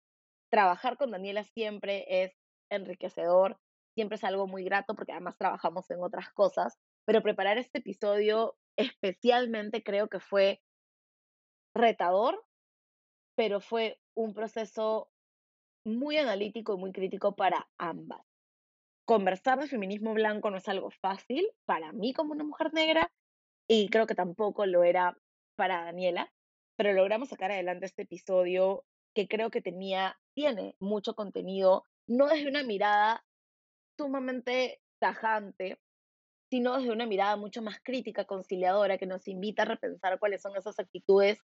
Trabajar 0.49 0.97
con 0.97 1.11
Daniela 1.11 1.43
siempre 1.43 2.05
es 2.07 2.33
enriquecedor, 2.71 3.59
siempre 3.95 4.15
es 4.15 4.23
algo 4.23 4.47
muy 4.47 4.63
grato 4.63 4.95
porque 4.95 5.11
además 5.11 5.37
trabajamos 5.37 5.89
en 5.91 6.01
otras 6.01 6.31
cosas, 6.33 6.79
pero 7.05 7.21
preparar 7.21 7.59
este 7.59 7.79
episodio 7.79 8.55
especialmente 8.77 9.83
creo 9.83 10.07
que 10.07 10.19
fue 10.19 10.61
retador, 11.75 12.45
pero 13.35 13.59
fue 13.61 13.99
un 14.15 14.33
proceso 14.33 15.09
muy 15.85 16.17
analítico 16.17 16.75
y 16.75 16.77
muy 16.77 16.91
crítico 16.91 17.35
para 17.35 17.67
ambas. 17.77 18.25
Conversar 19.05 19.59
de 19.59 19.67
feminismo 19.67 20.13
blanco 20.13 20.49
no 20.49 20.57
es 20.57 20.67
algo 20.69 20.89
fácil 20.89 21.45
para 21.65 21.91
mí 21.91 22.13
como 22.13 22.31
una 22.31 22.43
mujer 22.43 22.73
negra 22.73 23.11
y 23.67 23.89
creo 23.89 24.07
que 24.07 24.15
tampoco 24.15 24.65
lo 24.65 24.83
era 24.83 25.17
para 25.55 25.83
Daniela, 25.83 26.31
pero 26.77 26.93
logramos 26.93 27.29
sacar 27.29 27.51
adelante 27.51 27.85
este 27.85 28.03
episodio 28.03 28.85
que 29.13 29.27
creo 29.27 29.51
que 29.51 29.61
tenía, 29.61 30.17
tiene 30.33 30.75
mucho 30.79 31.15
contenido, 31.15 31.85
no 32.07 32.27
desde 32.27 32.47
una 32.47 32.63
mirada 32.63 33.25
sumamente 33.97 34.81
tajante, 34.99 35.79
sino 36.53 36.77
desde 36.77 36.91
una 36.91 37.07
mirada 37.07 37.35
mucho 37.35 37.63
más 37.63 37.79
crítica, 37.81 38.25
conciliadora, 38.25 38.99
que 38.99 39.07
nos 39.07 39.27
invita 39.27 39.63
a 39.63 39.65
repensar 39.65 40.19
cuáles 40.19 40.43
son 40.43 40.55
esas 40.55 40.77
actitudes 40.77 41.39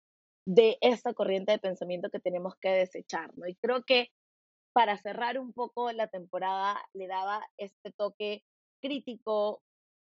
de 0.48 0.80
esta 0.82 1.14
corriente 1.14 1.52
de 1.52 1.60
pensamiento 1.60 2.10
que 2.10 2.20
tenemos 2.20 2.56
que 2.60 2.70
desechar, 2.70 3.30
¿no? 3.38 3.48
Y 3.48 3.54
creo 3.54 3.84
que 3.84 4.10
para 4.74 4.98
cerrar 4.98 5.38
un 5.38 5.54
poco 5.54 5.92
la 5.92 6.08
temporada, 6.08 6.84
le 6.94 7.06
daba 7.06 7.48
este 7.60 7.92
toque 7.92 8.42
crítico, 8.82 9.62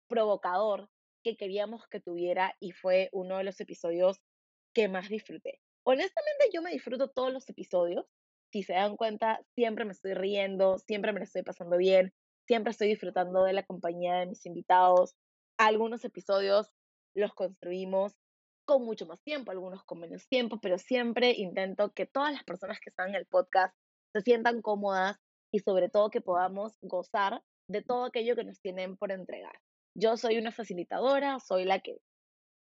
provocador 0.10 0.90
que 1.24 1.38
queríamos 1.38 1.88
que 1.88 2.00
tuviera 2.00 2.56
y 2.60 2.72
fue 2.72 3.10
uno 3.12 3.38
de 3.38 3.44
los 3.44 3.62
episodios 3.62 4.20
que 4.74 4.88
más 4.88 5.10
disfruté. 5.10 5.60
Honestamente, 5.86 6.50
yo 6.52 6.64
me 6.64 6.72
disfruto 6.72 7.12
todos 7.12 7.32
los 7.32 7.48
episodios. 7.48 8.08
Si 8.52 8.64
se 8.64 8.74
dan 8.74 8.98
cuenta, 8.98 9.46
siempre 9.54 9.86
me 9.86 9.92
estoy 9.92 10.16
riendo, 10.16 10.80
siempre 10.80 11.14
me 11.14 11.20
lo 11.20 11.26
estoy 11.26 11.44
pasando 11.44 11.78
bien, 11.78 12.16
siempre 12.48 12.72
estoy 12.72 12.88
disfrutando 12.88 13.44
de 13.44 13.54
la 13.54 13.64
compañía 13.64 14.16
de 14.16 14.26
mis 14.28 14.46
invitados. 14.46 15.16
Algunos 15.58 16.04
episodios 16.06 16.72
los 17.16 17.34
construimos 17.34 18.16
con 18.66 18.84
mucho 18.84 19.06
más 19.06 19.22
tiempo, 19.24 19.52
algunos 19.52 19.84
con 19.84 20.00
menos 20.00 20.28
tiempo, 20.28 20.60
pero 20.62 20.78
siempre 20.78 21.32
intento 21.32 21.94
que 21.94 22.06
todas 22.06 22.34
las 22.34 22.44
personas 22.44 22.80
que 22.80 22.90
están 22.90 23.10
en 23.10 23.16
el 23.16 23.26
podcast 23.26 23.76
se 24.14 24.22
sientan 24.22 24.62
cómodas 24.62 25.18
y 25.54 25.60
sobre 25.60 25.90
todo 25.90 26.10
que 26.10 26.22
podamos 26.22 26.78
gozar 26.82 27.42
de 27.70 27.82
todo 27.82 28.06
aquello 28.06 28.36
que 28.36 28.44
nos 28.44 28.60
tienen 28.62 28.98
por 28.98 29.12
entregar. 29.12 29.54
Yo 29.96 30.16
soy 30.18 30.38
una 30.38 30.52
facilitadora, 30.52 31.40
soy 31.40 31.66
la 31.66 31.80
que 31.80 31.98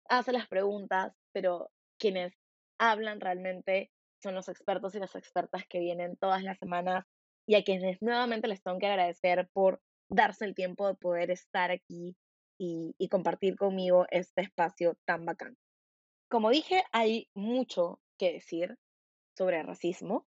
hace 0.09 0.31
las 0.31 0.47
preguntas, 0.47 1.13
pero 1.33 1.69
quienes 1.99 2.33
hablan 2.79 3.19
realmente 3.19 3.91
son 4.21 4.35
los 4.35 4.47
expertos 4.47 4.95
y 4.95 4.99
las 4.99 5.15
expertas 5.15 5.63
que 5.67 5.79
vienen 5.79 6.17
todas 6.17 6.43
las 6.43 6.57
semanas 6.57 7.05
y 7.47 7.55
a 7.55 7.63
quienes 7.63 8.01
nuevamente 8.01 8.47
les 8.47 8.61
tengo 8.61 8.79
que 8.79 8.87
agradecer 8.87 9.49
por 9.53 9.81
darse 10.09 10.45
el 10.45 10.55
tiempo 10.55 10.87
de 10.87 10.95
poder 10.95 11.31
estar 11.31 11.71
aquí 11.71 12.15
y, 12.57 12.95
compartir 13.09 13.55
conmigo 13.55 14.05
este 14.09 14.41
espacio 14.41 14.97
tan 15.05 15.25
bacán. 15.25 15.57
Como 16.29 16.49
dije, 16.49 16.83
hay 16.91 17.29
mucho 17.33 17.99
que 18.17 18.33
decir 18.33 18.77
sobre 19.37 19.61
racismo 19.63 20.25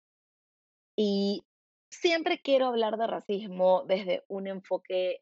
y 0.96 1.44
siempre 1.90 2.40
quiero 2.42 2.68
hablar 2.68 2.98
de 2.98 3.08
racismo 3.08 3.84
desde 3.86 4.24
un 4.28 4.48
enfoque 4.48 5.22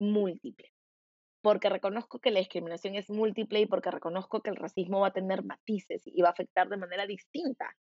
múltiple, 0.00 0.72
porque 1.42 1.68
reconozco 1.68 2.20
que 2.20 2.30
la 2.30 2.40
discriminación 2.40 2.94
es 2.94 3.08
múltiple 3.10 3.60
y 3.60 3.66
porque 3.66 3.90
reconozco 3.90 4.40
que 4.40 4.50
el 4.50 4.56
racismo 4.56 5.00
va 5.00 5.08
a 5.08 5.12
tener 5.12 5.44
matices 5.44 6.02
y 6.06 6.22
va 6.22 6.28
a 6.28 6.32
afectar 6.32 6.68
de 6.68 6.76
manera 6.76 7.06
distinta 7.06 7.76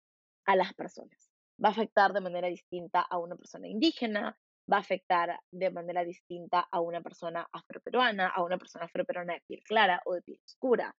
a 0.46 0.56
las 0.56 0.74
personas. 0.74 1.33
Va 1.62 1.68
a 1.70 1.72
afectar 1.72 2.12
de 2.12 2.20
manera 2.20 2.48
distinta 2.48 3.00
a 3.00 3.18
una 3.18 3.36
persona 3.36 3.68
indígena, 3.68 4.38
va 4.70 4.78
a 4.78 4.80
afectar 4.80 5.40
de 5.50 5.70
manera 5.70 6.04
distinta 6.04 6.66
a 6.70 6.80
una 6.80 7.00
persona 7.02 7.46
afroperuana, 7.52 8.28
a 8.28 8.42
una 8.42 8.58
persona 8.58 8.86
afroperuana 8.86 9.34
de 9.34 9.42
piel 9.46 9.62
clara 9.64 10.00
o 10.04 10.14
de 10.14 10.22
piel 10.22 10.40
oscura. 10.44 10.96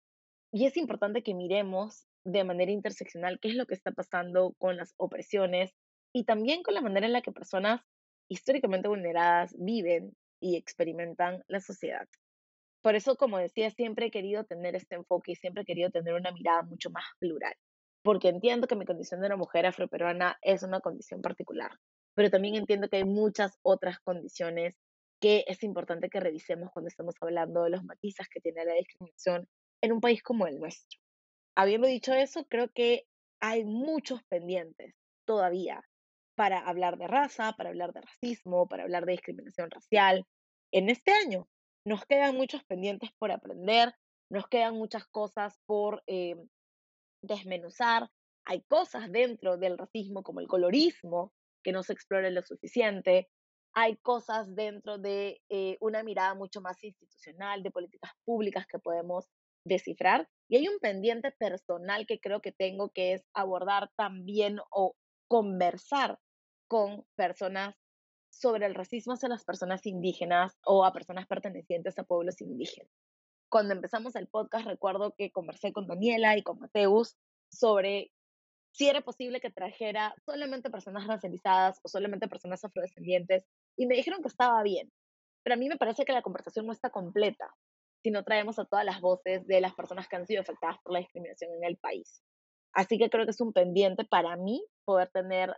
Y 0.52 0.66
es 0.66 0.78
importante 0.78 1.24
que 1.24 1.34
miremos 1.34 2.08
de 2.26 2.44
manera 2.44 2.72
interseccional 2.72 3.40
qué 3.40 3.50
es 3.50 3.56
lo 3.56 3.66
que 3.66 3.76
está 3.76 3.92
pasando 3.92 4.54
con 4.58 4.78
las 4.78 4.94
opresiones 4.98 5.74
y 6.14 6.26
también 6.26 6.64
con 6.64 6.74
la 6.74 6.82
manera 6.82 7.06
en 7.08 7.14
la 7.14 7.22
que 7.22 7.32
personas 7.32 7.82
históricamente 8.30 8.88
vulneradas 8.88 9.56
viven 9.60 10.16
y 10.40 10.58
experimentan 10.58 11.44
la 11.48 11.60
sociedad. 11.60 12.08
Por 12.82 12.96
eso, 12.96 13.16
como 13.18 13.38
decía, 13.38 13.70
siempre 13.72 14.08
he 14.08 14.12
querido 14.12 14.46
tener 14.46 14.76
este 14.76 14.96
enfoque 14.96 15.34
y 15.34 15.36
siempre 15.36 15.64
he 15.64 15.66
querido 15.66 15.90
tener 15.90 16.14
una 16.14 16.32
mirada 16.32 16.62
mucho 16.64 16.90
más 16.92 17.04
plural, 17.20 17.56
porque 18.06 18.30
entiendo 18.30 18.68
que 18.68 18.76
mi 18.76 18.86
condición 18.86 19.20
de 19.20 19.26
una 19.26 19.36
mujer 19.36 19.66
afroperuana 19.66 20.38
es 20.44 20.62
una 20.62 20.80
condición 20.80 21.24
particular, 21.24 21.72
pero 22.14 22.30
también 22.30 22.54
entiendo 22.54 22.88
que 22.88 22.98
hay 22.98 23.04
muchas 23.04 23.58
otras 23.64 24.00
condiciones 24.00 24.78
que 25.20 25.44
es 25.48 25.64
importante 25.64 26.12
que 26.12 26.20
revisemos 26.20 26.70
cuando 26.72 26.90
estamos 26.90 27.16
hablando 27.20 27.64
de 27.64 27.72
los 27.72 27.84
matices 27.84 28.30
que 28.30 28.40
tiene 28.42 28.64
la 28.64 28.76
discriminación 28.76 29.50
en 29.82 29.92
un 29.92 30.02
país 30.02 30.22
como 30.22 30.46
el 30.46 30.60
nuestro. 30.60 31.00
Habiendo 31.56 31.88
dicho 31.88 32.14
eso, 32.14 32.46
creo 32.48 32.70
que 32.70 33.08
hay 33.40 33.66
muchos 33.66 34.24
pendientes 34.26 34.94
todavía 35.26 35.82
para 36.36 36.60
hablar 36.60 37.00
de 37.00 37.08
raza, 37.08 37.54
para 37.54 37.70
hablar 37.70 37.92
de 37.92 38.02
racismo, 38.02 38.68
para 38.68 38.84
hablar 38.84 39.08
de 39.08 39.14
discriminación 39.14 39.72
racial. 39.72 40.28
En 40.72 40.90
este 40.90 41.12
año 41.12 41.48
nos 41.84 42.06
quedan 42.06 42.36
muchos 42.36 42.64
pendientes 42.66 43.10
por 43.18 43.32
aprender, 43.32 43.96
nos 44.30 44.48
quedan 44.48 44.76
muchas 44.76 45.08
cosas 45.08 45.60
por 45.66 46.04
eh, 46.06 46.36
desmenuzar. 47.28 48.10
Hay 48.46 48.62
cosas 48.64 49.12
dentro 49.12 49.58
del 49.58 49.78
racismo 49.78 50.24
como 50.24 50.40
el 50.40 50.48
colorismo 50.48 51.34
que 51.64 51.72
no 51.72 51.84
se 51.84 51.94
explora 51.94 52.30
lo 52.30 52.42
suficiente. 52.44 53.30
Hay 53.74 53.98
cosas 53.98 54.54
dentro 54.56 54.98
de 54.98 55.42
eh, 55.50 55.78
una 55.82 56.04
mirada 56.04 56.36
mucho 56.36 56.62
más 56.62 56.82
institucional, 56.84 57.64
de 57.64 57.72
políticas 57.72 58.12
públicas 58.24 58.66
que 58.68 58.80
podemos 58.80 59.28
descifrar. 59.66 60.30
Y 60.48 60.58
hay 60.58 60.68
un 60.68 60.80
pendiente 60.80 61.32
personal 61.32 62.06
que 62.08 62.20
creo 62.20 62.40
que 62.40 62.52
tengo 62.52 62.90
que 62.90 63.14
es 63.14 63.26
abordar 63.34 63.90
también 63.98 64.60
o 64.72 64.96
conversar 65.28 66.20
con 66.68 67.06
personas 67.16 67.76
sobre 68.30 68.66
el 68.66 68.76
racismo 68.76 69.14
hacia 69.14 69.30
las 69.30 69.44
personas 69.44 69.86
indígenas 69.86 70.58
o 70.66 70.86
a 70.86 70.94
personas 70.94 71.26
pertenecientes 71.26 71.98
a 71.98 72.04
pueblos 72.04 72.42
indígenas. 72.42 72.92
Cuando 73.50 73.74
empezamos 73.74 74.16
el 74.16 74.28
podcast 74.28 74.66
recuerdo 74.66 75.14
que 75.18 75.32
conversé 75.32 75.72
con 75.72 75.88
Daniela 75.88 76.38
y 76.38 76.44
con 76.44 76.60
Mateus 76.60 77.16
sobre 77.50 78.12
si 78.72 78.90
era 78.90 79.02
posible 79.02 79.40
que 79.40 79.52
trajera 79.52 80.14
solamente 80.26 80.70
personas 80.70 81.08
racializadas 81.08 81.80
o 81.84 81.88
solamente 81.88 82.28
personas 82.28 82.64
afrodescendientes 82.66 83.46
y 83.78 83.86
me 83.86 83.96
dijeron 83.96 84.22
que 84.22 84.28
estaba 84.28 84.62
bien. 84.64 84.92
Pero 85.44 85.54
a 85.54 85.58
mí 85.58 85.70
me 85.70 85.78
parece 85.78 86.04
que 86.04 86.12
la 86.12 86.22
conversación 86.22 86.66
no 86.66 86.74
está 86.74 86.90
completa 86.90 87.56
si 88.04 88.12
no 88.12 88.24
traemos 88.24 88.60
a 88.60 88.66
todas 88.66 88.86
las 88.86 89.00
voces 89.00 89.48
de 89.48 89.62
las 89.62 89.74
personas 89.74 90.08
que 90.08 90.16
han 90.16 90.28
sido 90.28 90.42
afectadas 90.42 90.78
por 90.84 90.94
la 90.94 91.00
discriminación 91.00 91.52
en 91.54 91.64
el 91.64 91.78
país. 91.78 92.22
Así 92.74 92.98
que 92.98 93.10
creo 93.10 93.26
que 93.26 93.32
es 93.32 93.42
un 93.42 93.54
pendiente 93.54 94.04
para 94.04 94.36
mí 94.36 94.66
poder 94.84 95.10
tener 95.10 95.56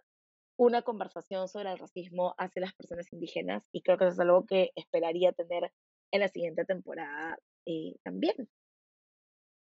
una 0.58 0.84
conversación 0.84 1.48
sobre 1.48 1.72
el 1.72 1.80
racismo 1.80 2.36
hacia 2.38 2.62
las 2.62 2.74
personas 2.74 3.12
indígenas 3.12 3.64
y 3.72 3.82
creo 3.82 3.98
que 3.98 4.06
eso 4.06 4.14
es 4.14 4.20
algo 4.20 4.46
que 4.46 4.72
esperaría 4.76 5.32
tener 5.34 5.72
en 6.12 6.20
la 6.22 6.28
siguiente 6.28 6.66
temporada 6.66 7.38
eh, 7.68 7.96
también. 8.04 8.50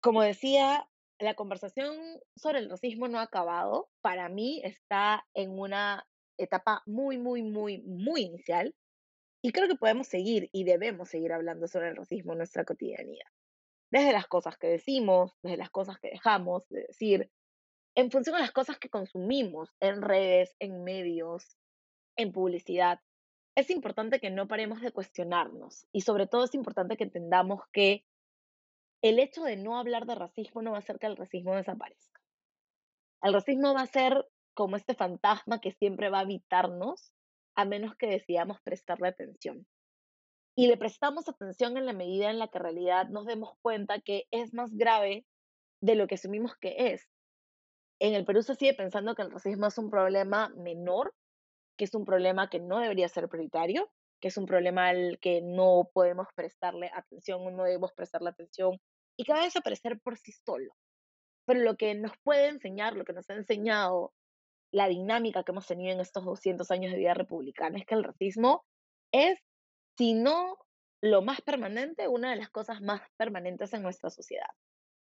Como 0.00 0.22
decía, 0.22 0.88
la 1.18 1.34
conversación 1.34 1.96
sobre 2.36 2.60
el 2.60 2.70
racismo 2.70 3.08
no 3.08 3.18
ha 3.18 3.22
acabado. 3.22 3.90
Para 4.00 4.28
mí 4.28 4.62
está 4.64 5.26
en 5.34 5.58
una 5.58 6.06
etapa 6.38 6.82
muy, 6.86 7.18
muy, 7.18 7.42
muy, 7.42 7.82
muy 7.82 8.22
inicial. 8.22 8.74
Y 9.42 9.52
creo 9.52 9.68
que 9.68 9.76
podemos 9.76 10.06
seguir 10.06 10.48
y 10.52 10.64
debemos 10.64 11.10
seguir 11.10 11.32
hablando 11.32 11.66
sobre 11.68 11.88
el 11.88 11.96
racismo 11.96 12.32
en 12.32 12.38
nuestra 12.38 12.64
cotidianidad. 12.64 13.26
Desde 13.90 14.12
las 14.12 14.26
cosas 14.26 14.56
que 14.56 14.68
decimos, 14.68 15.32
desde 15.42 15.56
las 15.56 15.70
cosas 15.70 15.98
que 15.98 16.10
dejamos 16.10 16.68
de 16.68 16.84
decir, 16.88 17.30
en 17.96 18.10
función 18.10 18.36
de 18.36 18.42
las 18.42 18.52
cosas 18.52 18.78
que 18.78 18.88
consumimos 18.88 19.74
en 19.80 20.00
redes, 20.02 20.54
en 20.58 20.84
medios, 20.84 21.58
en 22.16 22.32
publicidad. 22.32 23.00
Es 23.56 23.70
importante 23.70 24.20
que 24.20 24.30
no 24.30 24.48
paremos 24.48 24.80
de 24.80 24.92
cuestionarnos 24.92 25.86
y 25.92 26.02
sobre 26.02 26.26
todo 26.26 26.44
es 26.44 26.54
importante 26.54 26.96
que 26.96 27.04
entendamos 27.04 27.62
que 27.72 28.04
el 29.02 29.18
hecho 29.18 29.42
de 29.42 29.56
no 29.56 29.78
hablar 29.78 30.06
de 30.06 30.14
racismo 30.14 30.62
no 30.62 30.72
va 30.72 30.76
a 30.76 30.80
hacer 30.80 30.98
que 30.98 31.06
el 31.06 31.16
racismo 31.16 31.56
desaparezca. 31.56 32.20
El 33.22 33.32
racismo 33.32 33.74
va 33.74 33.82
a 33.82 33.86
ser 33.86 34.26
como 34.54 34.76
este 34.76 34.94
fantasma 34.94 35.60
que 35.60 35.72
siempre 35.72 36.10
va 36.10 36.18
a 36.18 36.22
habitarnos 36.22 37.12
a 37.54 37.64
menos 37.64 37.96
que 37.96 38.06
decidamos 38.06 38.60
prestarle 38.62 39.08
atención. 39.08 39.66
Y 40.56 40.66
le 40.66 40.76
prestamos 40.76 41.28
atención 41.28 41.76
en 41.76 41.86
la 41.86 41.92
medida 41.92 42.30
en 42.30 42.38
la 42.38 42.48
que 42.48 42.58
en 42.58 42.64
realidad 42.64 43.08
nos 43.08 43.26
demos 43.26 43.54
cuenta 43.62 44.00
que 44.00 44.26
es 44.30 44.52
más 44.52 44.74
grave 44.76 45.26
de 45.80 45.94
lo 45.94 46.06
que 46.06 46.16
asumimos 46.16 46.56
que 46.56 46.92
es. 46.92 47.08
En 48.00 48.14
el 48.14 48.24
Perú 48.24 48.42
se 48.42 48.54
sigue 48.54 48.74
pensando 48.74 49.14
que 49.14 49.22
el 49.22 49.30
racismo 49.30 49.66
es 49.66 49.78
un 49.78 49.90
problema 49.90 50.50
menor, 50.56 51.14
que 51.80 51.86
es 51.86 51.94
un 51.94 52.04
problema 52.04 52.50
que 52.50 52.60
no 52.60 52.78
debería 52.78 53.08
ser 53.08 53.26
prioritario, 53.30 53.90
que 54.20 54.28
es 54.28 54.36
un 54.36 54.44
problema 54.44 54.88
al 54.88 55.18
que 55.18 55.40
no 55.40 55.88
podemos 55.94 56.28
prestarle 56.34 56.90
atención 56.92 57.40
o 57.40 57.50
no 57.50 57.64
debemos 57.64 57.94
prestarle 57.94 58.28
atención 58.28 58.78
y 59.16 59.24
que 59.24 59.32
va 59.32 59.40
a 59.40 59.44
desaparecer 59.44 59.98
por 59.98 60.18
sí 60.18 60.30
solo. 60.30 60.74
Pero 61.46 61.60
lo 61.60 61.78
que 61.78 61.94
nos 61.94 62.12
puede 62.22 62.48
enseñar, 62.48 62.96
lo 62.96 63.06
que 63.06 63.14
nos 63.14 63.30
ha 63.30 63.32
enseñado 63.32 64.12
la 64.74 64.88
dinámica 64.88 65.42
que 65.42 65.52
hemos 65.52 65.66
tenido 65.66 65.94
en 65.94 66.00
estos 66.00 66.22
200 66.22 66.70
años 66.70 66.92
de 66.92 66.98
vida 66.98 67.14
republicana 67.14 67.78
es 67.78 67.86
que 67.86 67.94
el 67.94 68.04
racismo 68.04 68.66
es, 69.10 69.40
si 69.96 70.12
no 70.12 70.58
lo 71.00 71.22
más 71.22 71.40
permanente, 71.40 72.08
una 72.08 72.28
de 72.28 72.36
las 72.36 72.50
cosas 72.50 72.82
más 72.82 73.00
permanentes 73.16 73.72
en 73.72 73.80
nuestra 73.80 74.10
sociedad. 74.10 74.50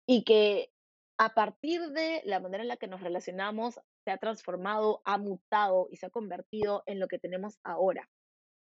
Y 0.05 0.25
que 0.25 0.73
a 1.19 1.35
partir 1.35 1.81
de 1.91 2.23
la 2.25 2.41
manera 2.41 2.63
en 2.63 2.69
la 2.69 2.77
que 2.77 2.89
nos 2.89 3.01
relacionamos, 3.01 3.81
se 4.05 4.11
ha 4.11 4.19
transformado, 4.19 5.01
ha 5.05 5.19
mutado 5.19 5.89
y 5.91 5.97
se 5.97 6.07
ha 6.07 6.11
convertido 6.11 6.83
en 6.87 7.01
lo 7.01 7.09
que 7.09 7.19
tenemos 7.19 7.59
ahora, 7.65 8.09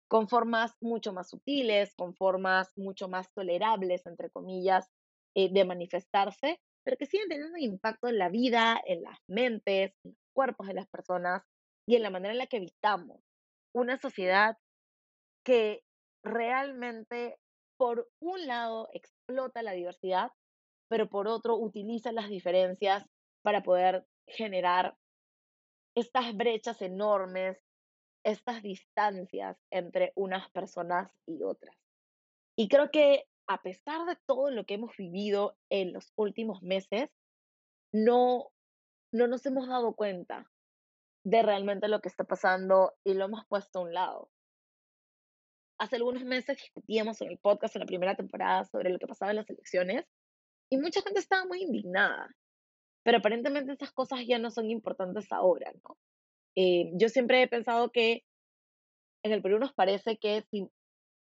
con 0.09 0.29
formas 0.29 0.74
mucho 0.81 1.12
más 1.12 1.29
sutiles, 1.29 1.94
con 1.94 2.14
formas 2.14 2.72
mucho 2.76 3.09
más 3.09 3.31
tolerables, 3.33 4.07
entre 4.07 4.31
comillas, 4.31 4.88
eh, 5.37 5.53
de 5.53 5.64
manifestarse, 5.64 6.61
pero 6.85 6.96
que 6.96 7.07
siguen 7.07 7.29
teniendo 7.29 7.59
impacto 7.59 8.09
en 8.09 8.18
la 8.18 8.29
vida, 8.31 8.81
en 8.87 9.03
las 9.03 9.18
mentes, 9.29 9.92
en 10.05 10.12
los 10.12 10.29
cuerpos 10.33 10.66
de 10.66 10.74
las 10.74 10.88
personas 10.88 11.42
y 11.87 11.96
en 11.96 12.03
la 12.03 12.11
manera 12.11 12.33
en 12.33 12.38
la 12.38 12.46
que 12.46 12.57
habitamos 12.57 13.20
una 13.72 13.98
sociedad 13.98 14.57
que 15.44 15.83
realmente, 16.24 17.38
por 17.79 18.11
un 18.20 18.46
lado, 18.46 18.88
explota 18.92 19.62
la 19.62 19.72
diversidad, 19.72 20.33
pero 20.90 21.09
por 21.09 21.29
otro, 21.29 21.57
utiliza 21.57 22.11
las 22.11 22.29
diferencias 22.29 23.07
para 23.42 23.62
poder 23.62 24.05
generar 24.26 24.96
estas 25.94 26.37
brechas 26.37 26.83
enormes, 26.83 27.62
estas 28.24 28.61
distancias 28.61 29.57
entre 29.70 30.12
unas 30.16 30.50
personas 30.50 31.09
y 31.26 31.44
otras. 31.44 31.76
Y 32.57 32.68
creo 32.68 32.90
que 32.90 33.24
a 33.46 33.62
pesar 33.62 34.05
de 34.07 34.18
todo 34.26 34.50
lo 34.50 34.66
que 34.66 34.74
hemos 34.74 34.96
vivido 34.96 35.57
en 35.70 35.92
los 35.92 36.12
últimos 36.16 36.61
meses, 36.61 37.09
no, 37.92 38.50
no 39.12 39.29
nos 39.29 39.46
hemos 39.46 39.68
dado 39.68 39.94
cuenta 39.94 40.50
de 41.24 41.42
realmente 41.42 41.87
lo 41.87 42.00
que 42.00 42.09
está 42.09 42.24
pasando 42.24 42.94
y 43.05 43.14
lo 43.14 43.26
hemos 43.26 43.46
puesto 43.46 43.79
a 43.79 43.83
un 43.83 43.94
lado. 43.94 44.31
Hace 45.79 45.96
algunos 45.96 46.24
meses 46.24 46.59
discutíamos 46.59 47.20
en 47.20 47.31
el 47.31 47.38
podcast 47.38 47.76
en 47.76 47.81
la 47.81 47.87
primera 47.87 48.16
temporada 48.16 48.64
sobre 48.64 48.90
lo 48.90 48.98
que 48.98 49.07
pasaba 49.07 49.31
en 49.31 49.37
las 49.37 49.50
elecciones 49.50 50.05
y 50.70 50.78
mucha 50.78 51.02
gente 51.02 51.20
estaba 51.20 51.44
muy 51.44 51.62
indignada, 51.62 52.35
pero 53.04 53.18
aparentemente 53.18 53.72
esas 53.72 53.92
cosas 53.92 54.20
ya 54.26 54.38
no 54.38 54.50
son 54.50 54.70
importantes 54.70 55.30
ahora, 55.33 55.72
¿no? 55.72 55.98
Eh, 56.56 56.90
yo 56.94 57.09
siempre 57.09 57.42
he 57.42 57.48
pensado 57.48 57.90
que 57.90 58.24
en 59.24 59.33
el 59.33 59.42
Perú 59.42 59.59
nos 59.59 59.72
parece 59.72 60.18
que 60.18 60.42
si 60.50 60.68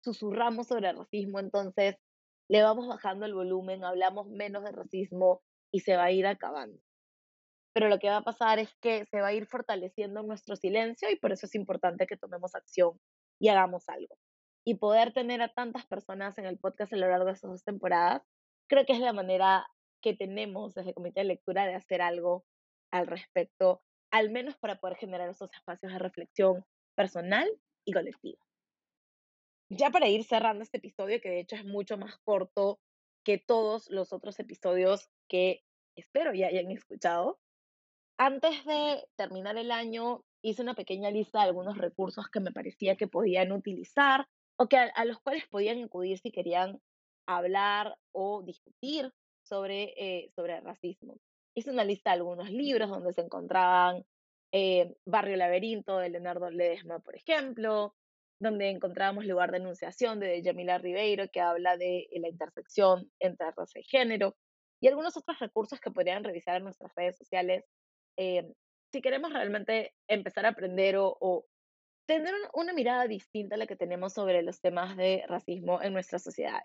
susurramos 0.02 0.68
sobre 0.68 0.90
el 0.90 0.98
racismo, 0.98 1.38
entonces 1.40 1.96
le 2.50 2.62
vamos 2.62 2.86
bajando 2.86 3.26
el 3.26 3.34
volumen, 3.34 3.84
hablamos 3.84 4.28
menos 4.28 4.64
de 4.64 4.72
racismo 4.72 5.42
y 5.72 5.80
se 5.80 5.96
va 5.96 6.04
a 6.04 6.12
ir 6.12 6.26
acabando. 6.26 6.78
Pero 7.74 7.88
lo 7.88 7.98
que 7.98 8.08
va 8.08 8.18
a 8.18 8.24
pasar 8.24 8.58
es 8.58 8.74
que 8.80 9.06
se 9.06 9.20
va 9.20 9.28
a 9.28 9.32
ir 9.32 9.46
fortaleciendo 9.46 10.22
nuestro 10.22 10.56
silencio 10.56 11.10
y 11.10 11.16
por 11.16 11.32
eso 11.32 11.46
es 11.46 11.54
importante 11.54 12.06
que 12.06 12.16
tomemos 12.16 12.54
acción 12.54 13.00
y 13.40 13.48
hagamos 13.48 13.88
algo. 13.88 14.16
Y 14.64 14.76
poder 14.76 15.12
tener 15.12 15.42
a 15.42 15.52
tantas 15.52 15.86
personas 15.86 16.38
en 16.38 16.46
el 16.46 16.58
podcast 16.58 16.92
a 16.92 16.96
lo 16.96 17.08
largo 17.08 17.26
de 17.26 17.32
estas 17.32 17.50
dos 17.50 17.64
temporadas, 17.64 18.22
creo 18.74 18.86
que 18.86 18.92
es 18.92 18.98
la 18.98 19.12
manera 19.12 19.68
que 20.02 20.14
tenemos 20.14 20.74
desde 20.74 20.88
el 20.90 20.94
Comité 20.96 21.20
de 21.20 21.26
Lectura 21.26 21.64
de 21.64 21.76
hacer 21.76 22.02
algo 22.02 22.44
al 22.90 23.06
respecto, 23.06 23.82
al 24.10 24.30
menos 24.30 24.56
para 24.56 24.80
poder 24.80 24.96
generar 24.96 25.28
esos 25.28 25.52
espacios 25.52 25.92
de 25.92 25.98
reflexión 26.00 26.64
personal 26.96 27.48
y 27.84 27.92
colectiva. 27.92 28.42
Ya 29.70 29.90
para 29.90 30.08
ir 30.08 30.24
cerrando 30.24 30.64
este 30.64 30.78
episodio, 30.78 31.20
que 31.20 31.30
de 31.30 31.38
hecho 31.38 31.54
es 31.54 31.64
mucho 31.64 31.96
más 31.96 32.18
corto 32.24 32.80
que 33.24 33.38
todos 33.38 33.88
los 33.90 34.12
otros 34.12 34.40
episodios 34.40 35.08
que 35.28 35.62
espero 35.96 36.34
ya 36.34 36.48
hayan 36.48 36.72
escuchado, 36.72 37.38
antes 38.18 38.64
de 38.64 39.06
terminar 39.16 39.56
el 39.56 39.70
año 39.70 40.24
hice 40.42 40.62
una 40.62 40.74
pequeña 40.74 41.12
lista 41.12 41.38
de 41.38 41.46
algunos 41.46 41.78
recursos 41.78 42.28
que 42.28 42.40
me 42.40 42.50
parecía 42.50 42.96
que 42.96 43.06
podían 43.06 43.52
utilizar 43.52 44.26
o 44.56 44.68
que 44.68 44.78
a, 44.78 45.04
los 45.04 45.20
cuales 45.20 45.46
podían 45.46 45.80
acudir 45.82 46.18
si 46.18 46.32
querían 46.32 46.80
hablar 47.26 47.96
o 48.12 48.42
discutir 48.42 49.12
sobre, 49.42 49.94
eh, 49.96 50.30
sobre 50.34 50.60
racismo. 50.60 51.18
Hice 51.54 51.70
una 51.70 51.84
lista 51.84 52.10
de 52.10 52.16
algunos 52.16 52.50
libros 52.50 52.90
donde 52.90 53.12
se 53.12 53.20
encontraban 53.20 54.04
eh, 54.52 54.94
Barrio 55.04 55.36
Laberinto 55.36 55.98
de 55.98 56.10
Leonardo 56.10 56.50
Ledesma, 56.50 57.00
por 57.00 57.16
ejemplo, 57.16 57.94
donde 58.40 58.70
encontrábamos 58.70 59.26
lugar 59.26 59.50
de 59.50 59.58
enunciación 59.58 60.20
de 60.20 60.42
Yamila 60.42 60.78
Ribeiro, 60.78 61.28
que 61.32 61.40
habla 61.40 61.76
de 61.76 62.08
la 62.12 62.28
intersección 62.28 63.10
entre 63.20 63.50
raza 63.50 63.78
y 63.78 63.84
género, 63.84 64.36
y 64.80 64.88
algunos 64.88 65.16
otros 65.16 65.38
recursos 65.38 65.80
que 65.80 65.90
podrían 65.90 66.24
revisar 66.24 66.56
en 66.56 66.64
nuestras 66.64 66.92
redes 66.94 67.16
sociales 67.16 67.64
eh, 68.16 68.52
si 68.92 69.02
queremos 69.02 69.32
realmente 69.32 69.92
empezar 70.06 70.46
a 70.46 70.50
aprender 70.50 70.94
o, 70.98 71.46
tener 72.06 72.34
una 72.52 72.74
mirada 72.74 73.08
distinta 73.08 73.54
a 73.54 73.58
la 73.58 73.66
que 73.66 73.76
tenemos 73.76 74.12
sobre 74.12 74.42
los 74.42 74.60
temas 74.60 74.96
de 74.96 75.24
racismo 75.26 75.82
en 75.82 75.94
nuestra 75.94 76.18
sociedad. 76.18 76.60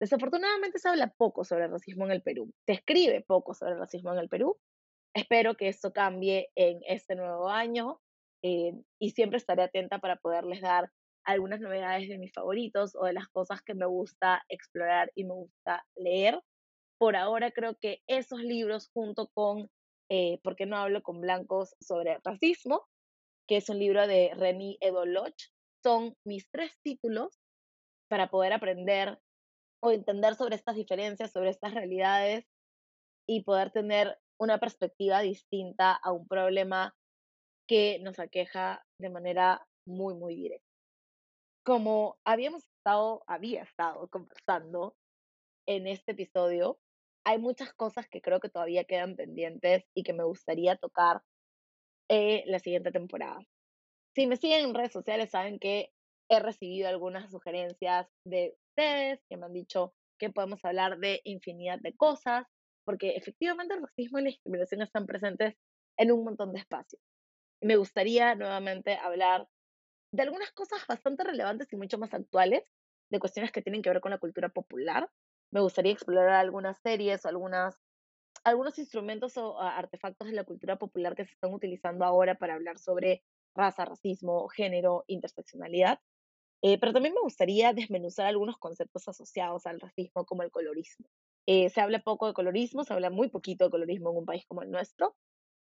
Desafortunadamente 0.00 0.78
se 0.78 0.88
habla 0.88 1.12
poco 1.16 1.44
sobre 1.44 1.64
el 1.64 1.70
racismo 1.70 2.04
en 2.04 2.12
el 2.12 2.22
Perú, 2.22 2.52
se 2.66 2.72
escribe 2.72 3.22
poco 3.22 3.54
sobre 3.54 3.72
el 3.72 3.78
racismo 3.78 4.12
en 4.12 4.18
el 4.18 4.28
Perú. 4.28 4.58
Espero 5.14 5.54
que 5.54 5.68
esto 5.68 5.92
cambie 5.92 6.48
en 6.56 6.80
este 6.86 7.14
nuevo 7.14 7.48
año 7.48 8.00
eh, 8.42 8.72
y 9.00 9.10
siempre 9.10 9.38
estaré 9.38 9.62
atenta 9.62 9.98
para 10.00 10.16
poderles 10.16 10.60
dar 10.60 10.90
algunas 11.24 11.60
novedades 11.60 12.08
de 12.08 12.18
mis 12.18 12.32
favoritos 12.32 12.94
o 12.96 13.06
de 13.06 13.12
las 13.12 13.28
cosas 13.28 13.62
que 13.62 13.74
me 13.74 13.86
gusta 13.86 14.42
explorar 14.48 15.10
y 15.14 15.24
me 15.24 15.34
gusta 15.34 15.86
leer. 15.96 16.40
Por 16.98 17.16
ahora 17.16 17.50
creo 17.52 17.76
que 17.80 18.02
esos 18.06 18.40
libros 18.40 18.90
junto 18.92 19.28
con 19.28 19.70
eh, 20.10 20.38
¿Por 20.42 20.54
qué 20.54 20.66
no 20.66 20.76
hablo 20.76 21.02
con 21.02 21.20
blancos 21.20 21.74
sobre 21.80 22.18
racismo? 22.22 22.82
que 23.46 23.56
es 23.56 23.68
un 23.68 23.78
libro 23.78 24.06
de 24.06 24.32
Remy 24.34 24.78
Edoloch, 24.80 25.50
son 25.82 26.16
mis 26.24 26.48
tres 26.50 26.72
títulos 26.82 27.38
para 28.08 28.30
poder 28.30 28.52
aprender 28.52 29.18
o 29.84 29.90
entender 29.92 30.34
sobre 30.34 30.56
estas 30.56 30.76
diferencias, 30.76 31.30
sobre 31.30 31.50
estas 31.50 31.74
realidades 31.74 32.46
y 33.28 33.42
poder 33.42 33.70
tener 33.70 34.18
una 34.40 34.58
perspectiva 34.58 35.20
distinta 35.20 35.92
a 35.92 36.10
un 36.10 36.26
problema 36.26 36.96
que 37.68 37.98
nos 38.00 38.18
aqueja 38.18 38.82
de 38.98 39.10
manera 39.10 39.66
muy, 39.86 40.14
muy 40.14 40.36
directa. 40.36 40.66
Como 41.66 42.16
habíamos 42.24 42.64
estado, 42.64 43.24
había 43.26 43.62
estado 43.62 44.08
conversando 44.08 44.96
en 45.68 45.86
este 45.86 46.12
episodio, 46.12 46.78
hay 47.26 47.38
muchas 47.38 47.74
cosas 47.74 48.08
que 48.08 48.22
creo 48.22 48.40
que 48.40 48.48
todavía 48.48 48.84
quedan 48.84 49.16
pendientes 49.16 49.84
y 49.94 50.02
que 50.02 50.14
me 50.14 50.24
gustaría 50.24 50.76
tocar 50.76 51.22
en 52.08 52.50
la 52.50 52.58
siguiente 52.58 52.90
temporada. 52.90 53.38
Si 54.14 54.26
me 54.26 54.36
siguen 54.38 54.64
en 54.64 54.74
redes 54.74 54.92
sociales 54.92 55.30
saben 55.30 55.58
que 55.58 55.90
he 56.30 56.40
recibido 56.40 56.88
algunas 56.88 57.30
sugerencias 57.30 58.08
de 58.26 58.56
que 58.74 59.36
me 59.36 59.46
han 59.46 59.52
dicho 59.52 59.94
que 60.18 60.30
podemos 60.30 60.64
hablar 60.64 60.98
de 60.98 61.20
infinidad 61.24 61.78
de 61.80 61.94
cosas, 61.96 62.46
porque 62.84 63.16
efectivamente 63.16 63.74
el 63.74 63.82
racismo 63.82 64.18
y 64.18 64.22
la 64.22 64.28
discriminación 64.30 64.82
están 64.82 65.06
presentes 65.06 65.54
en 65.98 66.12
un 66.12 66.24
montón 66.24 66.52
de 66.52 66.60
espacios. 66.60 67.02
Me 67.62 67.76
gustaría 67.76 68.34
nuevamente 68.34 68.96
hablar 68.96 69.48
de 70.12 70.22
algunas 70.22 70.52
cosas 70.52 70.86
bastante 70.86 71.24
relevantes 71.24 71.72
y 71.72 71.76
mucho 71.76 71.98
más 71.98 72.14
actuales, 72.14 72.64
de 73.10 73.20
cuestiones 73.20 73.52
que 73.52 73.62
tienen 73.62 73.82
que 73.82 73.90
ver 73.90 74.00
con 74.00 74.10
la 74.10 74.18
cultura 74.18 74.48
popular. 74.48 75.10
Me 75.52 75.60
gustaría 75.60 75.92
explorar 75.92 76.30
algunas 76.30 76.78
series 76.80 77.26
algunas, 77.26 77.76
algunos 78.44 78.78
instrumentos 78.78 79.36
o 79.36 79.60
artefactos 79.60 80.28
de 80.28 80.34
la 80.34 80.44
cultura 80.44 80.76
popular 80.78 81.14
que 81.16 81.24
se 81.24 81.32
están 81.32 81.52
utilizando 81.54 82.04
ahora 82.04 82.36
para 82.36 82.54
hablar 82.54 82.78
sobre 82.78 83.24
raza, 83.56 83.84
racismo, 83.84 84.48
género, 84.48 85.04
interseccionalidad. 85.06 86.00
Eh, 86.66 86.78
pero 86.78 86.94
también 86.94 87.14
me 87.14 87.20
gustaría 87.20 87.74
desmenuzar 87.74 88.26
algunos 88.26 88.56
conceptos 88.56 89.06
asociados 89.06 89.66
al 89.66 89.80
racismo, 89.80 90.24
como 90.24 90.42
el 90.44 90.50
colorismo. 90.50 91.06
Eh, 91.46 91.68
se 91.68 91.82
habla 91.82 91.98
poco 91.98 92.26
de 92.26 92.32
colorismo, 92.32 92.84
se 92.84 92.94
habla 92.94 93.10
muy 93.10 93.28
poquito 93.28 93.66
de 93.66 93.70
colorismo 93.70 94.10
en 94.10 94.16
un 94.16 94.24
país 94.24 94.46
como 94.46 94.62
el 94.62 94.70
nuestro, 94.70 95.14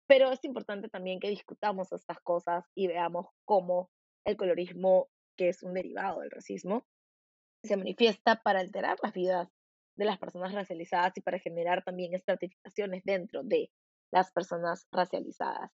pero 0.08 0.32
es 0.32 0.44
importante 0.44 0.88
también 0.88 1.20
que 1.20 1.28
discutamos 1.30 1.92
estas 1.92 2.18
cosas 2.20 2.64
y 2.74 2.88
veamos 2.88 3.26
cómo 3.44 3.92
el 4.24 4.37
colorismo, 4.37 5.08
que 5.37 5.50
es 5.50 5.62
un 5.62 5.72
derivado 5.72 6.20
del 6.20 6.32
racismo, 6.32 6.84
se 7.62 7.76
manifiesta 7.76 8.42
para 8.42 8.58
alterar 8.58 8.98
las 9.00 9.12
vidas 9.12 9.48
de 9.96 10.04
las 10.04 10.18
personas 10.18 10.52
racializadas 10.52 11.16
y 11.16 11.20
para 11.20 11.38
generar 11.38 11.84
también 11.84 12.12
estratificaciones 12.14 13.04
dentro 13.04 13.44
de 13.44 13.70
las 14.11 14.32
personas 14.32 14.88
racializadas. 14.90 15.70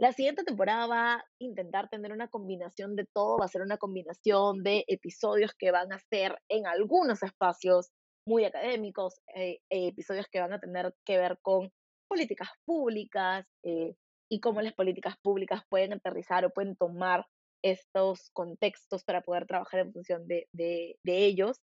La 0.00 0.12
siguiente 0.12 0.42
temporada 0.42 0.86
va 0.88 1.14
a 1.14 1.24
intentar 1.38 1.88
tener 1.88 2.12
una 2.12 2.26
combinación 2.26 2.96
de 2.96 3.06
todo, 3.06 3.38
va 3.38 3.44
a 3.44 3.48
ser 3.48 3.62
una 3.62 3.76
combinación 3.76 4.64
de 4.64 4.84
episodios 4.88 5.54
que 5.54 5.70
van 5.70 5.92
a 5.92 6.00
ser 6.10 6.36
en 6.48 6.66
algunos 6.66 7.22
espacios 7.22 7.92
muy 8.26 8.44
académicos, 8.44 9.20
eh, 9.36 9.60
eh, 9.70 9.88
episodios 9.88 10.26
que 10.26 10.40
van 10.40 10.52
a 10.52 10.58
tener 10.58 10.92
que 11.06 11.16
ver 11.16 11.38
con 11.42 11.70
políticas 12.08 12.48
públicas 12.64 13.46
eh, 13.62 13.94
y 14.28 14.40
cómo 14.40 14.62
las 14.62 14.72
políticas 14.72 15.16
públicas 15.22 15.62
pueden 15.68 15.92
aterrizar 15.92 16.44
o 16.44 16.50
pueden 16.50 16.74
tomar 16.74 17.26
estos 17.62 18.30
contextos 18.32 19.04
para 19.04 19.22
poder 19.22 19.46
trabajar 19.46 19.80
en 19.80 19.92
función 19.92 20.26
de, 20.26 20.48
ellos. 21.04 21.60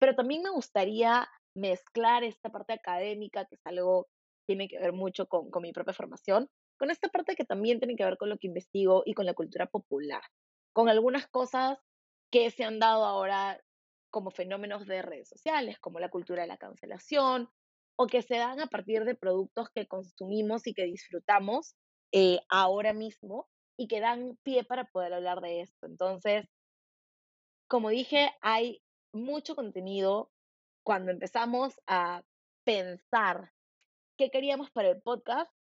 Pero 0.00 0.14
también 0.14 0.42
me 0.42 0.50
gustaría 0.50 1.28
mezclar 1.54 2.24
esta 2.24 2.50
parte 2.50 2.72
académica, 2.72 3.44
que 3.44 3.56
es 3.56 3.66
algo 3.66 4.04
que 4.04 4.54
tiene 4.54 4.68
que 4.68 4.78
ver 4.78 4.92
mucho 4.92 5.26
con 5.26 5.62
mi 5.62 5.72
propia 5.72 5.92
formación, 5.92 6.48
con 6.76 6.90
esta 6.90 7.08
parte 7.08 7.36
que 7.36 7.44
también 7.44 7.78
tiene 7.78 7.96
que 7.96 8.04
ver 8.04 8.16
con 8.16 8.28
lo 8.28 8.38
que 8.38 8.48
investigo 8.48 9.02
y 9.06 9.14
con 9.14 9.26
la 9.26 9.34
cultura 9.34 9.66
popular, 9.66 10.22
con 10.72 10.88
algunas 10.88 11.26
cosas 11.28 11.78
que 12.30 12.50
se 12.50 12.64
han 12.64 12.78
dado 12.78 13.04
ahora 13.04 13.60
como 14.10 14.30
fenómenos 14.30 14.86
de 14.86 15.02
redes 15.02 15.28
sociales, 15.28 15.78
como 15.78 15.98
la 15.98 16.08
cultura 16.08 16.42
de 16.42 16.48
la 16.48 16.56
cancelación, 16.56 17.48
o 17.96 18.06
que 18.06 18.22
se 18.22 18.36
dan 18.36 18.60
a 18.60 18.66
partir 18.66 19.04
de 19.04 19.14
productos 19.14 19.68
que 19.70 19.86
consumimos 19.86 20.66
y 20.66 20.74
que 20.74 20.84
disfrutamos 20.84 21.76
eh, 22.12 22.40
ahora 22.48 22.92
mismo 22.92 23.48
y 23.76 23.88
que 23.88 24.00
dan 24.00 24.38
pie 24.42 24.64
para 24.64 24.84
poder 24.84 25.14
hablar 25.14 25.40
de 25.40 25.60
esto. 25.60 25.86
Entonces, 25.86 26.46
como 27.68 27.88
dije, 27.88 28.30
hay 28.40 28.82
mucho 29.12 29.54
contenido 29.54 30.30
cuando 30.84 31.10
empezamos 31.10 31.80
a 31.86 32.22
pensar 32.64 33.52
qué 34.16 34.30
queríamos 34.30 34.70
para 34.70 34.90
el 34.90 35.02
podcast 35.02 35.52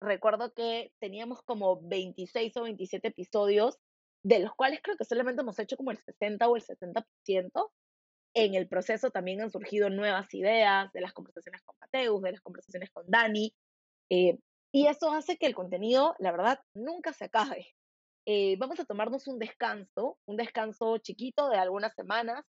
recuerdo 0.00 0.52
que 0.54 0.92
teníamos 1.00 1.42
como 1.42 1.80
26 1.82 2.56
o 2.56 2.62
27 2.62 3.08
episodios, 3.08 3.78
de 4.22 4.40
los 4.40 4.54
cuales 4.54 4.80
creo 4.82 4.96
que 4.96 5.04
solamente 5.04 5.42
hemos 5.42 5.58
hecho 5.58 5.76
como 5.76 5.90
el 5.90 5.98
60 5.98 6.48
o 6.48 6.56
el 6.56 6.62
70%. 6.62 7.70
En 8.34 8.54
el 8.54 8.68
proceso 8.68 9.10
también 9.10 9.40
han 9.40 9.50
surgido 9.50 9.90
nuevas 9.90 10.32
ideas 10.34 10.92
de 10.92 11.00
las 11.00 11.12
conversaciones 11.12 11.62
con 11.62 11.76
Mateus, 11.80 12.22
de 12.22 12.32
las 12.32 12.40
conversaciones 12.40 12.90
con 12.90 13.04
Dani, 13.08 13.54
eh, 14.10 14.38
y 14.72 14.86
eso 14.86 15.10
hace 15.12 15.38
que 15.38 15.46
el 15.46 15.54
contenido, 15.54 16.14
la 16.18 16.30
verdad, 16.30 16.60
nunca 16.74 17.12
se 17.12 17.24
acabe. 17.24 17.68
Eh, 18.26 18.56
vamos 18.58 18.78
a 18.78 18.84
tomarnos 18.84 19.26
un 19.26 19.38
descanso, 19.38 20.18
un 20.26 20.36
descanso 20.36 20.98
chiquito 20.98 21.48
de 21.48 21.56
algunas 21.56 21.94
semanas, 21.94 22.44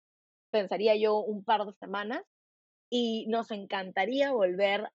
pensaría 0.52 0.96
yo 0.98 1.20
un 1.20 1.44
par 1.46 1.66
de 1.66 1.74
semanas, 1.74 2.24
y 2.92 3.28
nos 3.28 3.52
encantaría 3.52 4.32
volver 4.34 4.90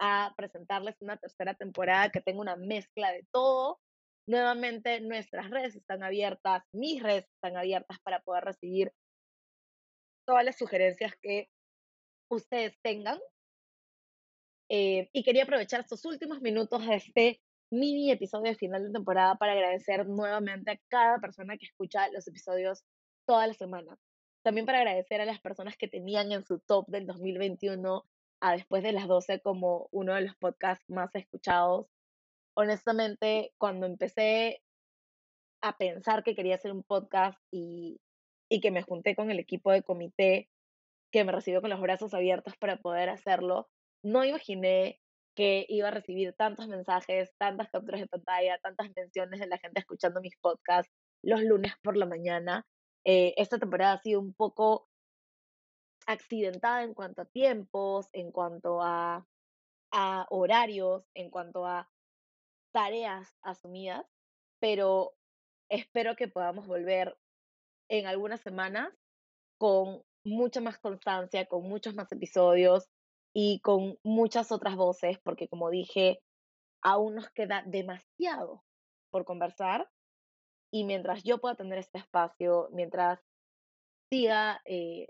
a 0.00 0.32
presentarles 0.36 0.96
una 1.00 1.18
tercera 1.18 1.54
temporada 1.54 2.10
que 2.10 2.22
tenga 2.22 2.40
una 2.40 2.56
mezcla 2.56 3.12
de 3.12 3.24
todo. 3.30 3.78
Nuevamente 4.26 5.00
nuestras 5.00 5.50
redes 5.50 5.76
están 5.76 6.02
abiertas, 6.02 6.64
mis 6.72 7.02
redes 7.02 7.28
están 7.34 7.56
abiertas 7.56 7.98
para 8.00 8.20
poder 8.22 8.44
recibir 8.44 8.92
todas 10.26 10.44
las 10.44 10.56
sugerencias 10.56 11.12
que 11.20 11.48
ustedes 12.30 12.76
tengan. 12.82 13.18
Eh, 14.70 15.10
y 15.12 15.22
quería 15.22 15.42
aprovechar 15.42 15.80
estos 15.80 16.04
últimos 16.04 16.40
minutos 16.40 16.86
de 16.86 16.94
este 16.94 17.42
mini 17.70 18.10
episodio 18.10 18.50
de 18.50 18.56
final 18.56 18.84
de 18.84 18.92
temporada 18.92 19.36
para 19.36 19.52
agradecer 19.52 20.06
nuevamente 20.06 20.70
a 20.70 20.80
cada 20.88 21.18
persona 21.18 21.56
que 21.58 21.66
escucha 21.66 22.08
los 22.08 22.26
episodios 22.26 22.84
toda 23.26 23.46
la 23.46 23.54
semana. 23.54 23.98
También 24.42 24.66
para 24.66 24.78
agradecer 24.78 25.20
a 25.20 25.26
las 25.26 25.40
personas 25.40 25.76
que 25.76 25.88
tenían 25.88 26.32
en 26.32 26.44
su 26.44 26.60
top 26.60 26.86
del 26.88 27.06
2021 27.06 28.04
a 28.40 28.52
Después 28.52 28.82
de 28.82 28.92
las 28.92 29.06
12 29.06 29.40
como 29.40 29.88
uno 29.92 30.14
de 30.14 30.22
los 30.22 30.36
podcasts 30.36 30.88
más 30.88 31.14
escuchados. 31.14 31.86
Honestamente, 32.54 33.52
cuando 33.58 33.86
empecé 33.86 34.62
a 35.62 35.76
pensar 35.76 36.24
que 36.24 36.34
quería 36.34 36.54
hacer 36.56 36.72
un 36.72 36.82
podcast 36.82 37.38
y, 37.50 38.00
y 38.48 38.60
que 38.60 38.70
me 38.70 38.82
junté 38.82 39.14
con 39.14 39.30
el 39.30 39.38
equipo 39.38 39.72
de 39.72 39.82
comité 39.82 40.48
que 41.12 41.24
me 41.24 41.32
recibió 41.32 41.60
con 41.60 41.70
los 41.70 41.80
brazos 41.80 42.14
abiertos 42.14 42.56
para 42.56 42.76
poder 42.76 43.08
hacerlo, 43.08 43.68
no 44.02 44.24
imaginé 44.24 45.00
que 45.34 45.66
iba 45.68 45.88
a 45.88 45.92
recibir 45.92 46.34
tantos 46.34 46.68
mensajes, 46.68 47.32
tantas 47.38 47.70
capturas 47.70 48.00
de 48.00 48.08
pantalla, 48.08 48.58
tantas 48.58 48.90
menciones 48.94 49.40
de 49.40 49.46
la 49.46 49.58
gente 49.58 49.80
escuchando 49.80 50.20
mis 50.20 50.36
podcasts 50.36 50.92
los 51.22 51.42
lunes 51.42 51.72
por 51.82 51.96
la 51.96 52.06
mañana. 52.06 52.66
Eh, 53.04 53.34
esta 53.36 53.58
temporada 53.58 53.94
ha 53.94 54.02
sido 54.02 54.20
un 54.20 54.34
poco 54.34 54.89
accidentada 56.06 56.82
en 56.82 56.94
cuanto 56.94 57.22
a 57.22 57.26
tiempos, 57.26 58.08
en 58.12 58.32
cuanto 58.32 58.80
a, 58.82 59.26
horarios, 60.30 61.04
en 61.14 61.30
cuanto 61.30 61.66
a 61.66 61.90
tareas 62.72 63.36
asumidas, 63.42 64.06
pero 64.60 65.14
espero 65.68 66.14
que 66.14 66.28
podamos 66.28 66.68
volver 66.68 67.18
en 67.88 68.06
algunas 68.06 68.40
semanas 68.40 68.88
con 69.58 70.04
mucha 70.24 70.60
más 70.60 70.78
constancia, 70.78 71.46
con 71.46 71.64
muchos 71.68 71.94
más 71.94 72.12
episodios 72.12 72.88
y 73.34 73.60
con 73.60 73.98
muchas 74.04 74.52
otras 74.52 74.76
voces, 74.76 75.18
porque 75.24 75.48
como 75.48 75.70
dije, 75.70 76.22
aún 76.82 77.16
nos 77.16 77.28
queda 77.30 77.64
demasiado 77.66 78.62
por 79.10 79.24
conversar 79.24 79.90
y 80.72 80.84
mientras 80.84 81.24
yo 81.24 81.38
pueda 81.38 81.56
tener 81.56 81.78
este 81.78 81.98
espacio, 81.98 82.68
mientras 82.72 83.20
siga 84.08 84.60
eh, 84.64 85.08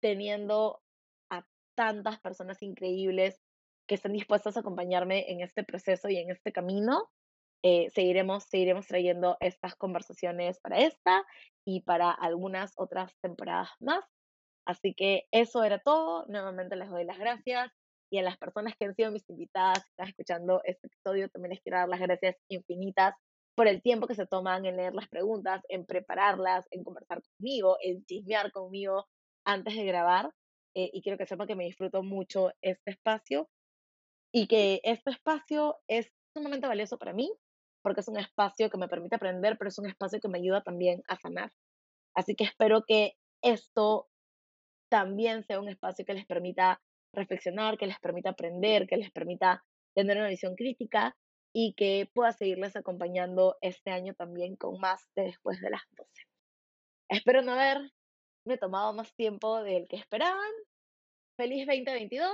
teniendo 0.00 0.82
a 1.30 1.46
tantas 1.74 2.20
personas 2.20 2.62
increíbles 2.62 3.40
que 3.86 3.94
están 3.96 4.12
dispuestas 4.12 4.56
a 4.56 4.60
acompañarme 4.60 5.30
en 5.30 5.40
este 5.40 5.64
proceso 5.64 6.08
y 6.08 6.16
en 6.16 6.30
este 6.30 6.52
camino. 6.52 7.10
Eh, 7.62 7.90
seguiremos, 7.90 8.44
seguiremos 8.44 8.86
trayendo 8.86 9.36
estas 9.40 9.74
conversaciones 9.74 10.60
para 10.60 10.78
esta 10.78 11.24
y 11.66 11.82
para 11.82 12.10
algunas 12.10 12.72
otras 12.76 13.12
temporadas 13.20 13.70
más. 13.80 14.04
Así 14.66 14.94
que 14.94 15.24
eso 15.32 15.64
era 15.64 15.78
todo. 15.78 16.24
Nuevamente 16.28 16.76
les 16.76 16.88
doy 16.88 17.04
las 17.04 17.18
gracias 17.18 17.72
y 18.10 18.18
a 18.18 18.22
las 18.22 18.38
personas 18.38 18.74
que 18.78 18.86
han 18.86 18.94
sido 18.94 19.10
mis 19.10 19.28
invitadas, 19.28 19.84
que 19.84 19.90
están 19.90 20.08
escuchando 20.08 20.60
este 20.64 20.88
episodio, 20.88 21.28
también 21.28 21.50
les 21.50 21.60
quiero 21.60 21.78
dar 21.78 21.88
las 21.88 22.00
gracias 22.00 22.36
infinitas 22.48 23.14
por 23.54 23.68
el 23.68 23.82
tiempo 23.82 24.06
que 24.06 24.14
se 24.14 24.26
toman 24.26 24.64
en 24.66 24.76
leer 24.76 24.94
las 24.94 25.08
preguntas, 25.08 25.62
en 25.68 25.86
prepararlas, 25.86 26.66
en 26.70 26.82
conversar 26.82 27.22
conmigo, 27.22 27.76
en 27.82 28.04
chismear 28.04 28.52
conmigo 28.52 29.06
antes 29.52 29.74
de 29.74 29.84
grabar. 29.84 30.30
Eh, 30.74 30.90
y 30.92 31.02
quiero 31.02 31.18
que 31.18 31.26
sepan 31.26 31.46
que 31.46 31.56
me 31.56 31.64
disfruto 31.64 32.02
mucho 32.02 32.52
este 32.62 32.92
espacio 32.92 33.48
y 34.32 34.46
que 34.46 34.80
este 34.84 35.10
espacio 35.10 35.78
es 35.88 36.12
sumamente 36.32 36.68
valioso 36.68 36.96
para 36.96 37.12
mí 37.12 37.32
porque 37.82 38.00
es 38.00 38.08
un 38.08 38.18
espacio 38.18 38.70
que 38.70 38.78
me 38.78 38.88
permite 38.88 39.16
aprender, 39.16 39.56
pero 39.58 39.68
es 39.68 39.78
un 39.78 39.86
espacio 39.86 40.20
que 40.20 40.28
me 40.28 40.38
ayuda 40.38 40.62
también 40.62 41.02
a 41.08 41.16
sanar. 41.16 41.50
Así 42.14 42.34
que 42.34 42.44
espero 42.44 42.84
que 42.86 43.14
esto 43.42 44.08
también 44.90 45.44
sea 45.44 45.60
un 45.60 45.68
espacio 45.68 46.04
que 46.04 46.14
les 46.14 46.26
permita 46.26 46.80
reflexionar, 47.12 47.78
que 47.78 47.86
les 47.86 47.98
permita 47.98 48.30
aprender, 48.30 48.86
que 48.86 48.96
les 48.96 49.10
permita 49.10 49.64
tener 49.94 50.18
una 50.18 50.28
visión 50.28 50.54
crítica 50.56 51.16
y 51.52 51.74
que 51.74 52.08
pueda 52.12 52.32
seguirles 52.32 52.76
acompañando 52.76 53.56
este 53.60 53.90
año 53.90 54.14
también 54.14 54.56
con 54.56 54.78
más 54.78 55.08
de 55.16 55.24
después 55.24 55.60
de 55.60 55.70
las 55.70 55.82
12. 55.96 56.10
Espero 57.08 57.42
no 57.42 57.56
haberme 58.44 58.58
tomado 58.58 58.92
más 58.92 59.14
tiempo 59.14 59.62
del 59.62 59.86
que 59.88 59.96
esperaban. 59.96 60.50
Feliz 61.36 61.66
2022. 61.66 62.30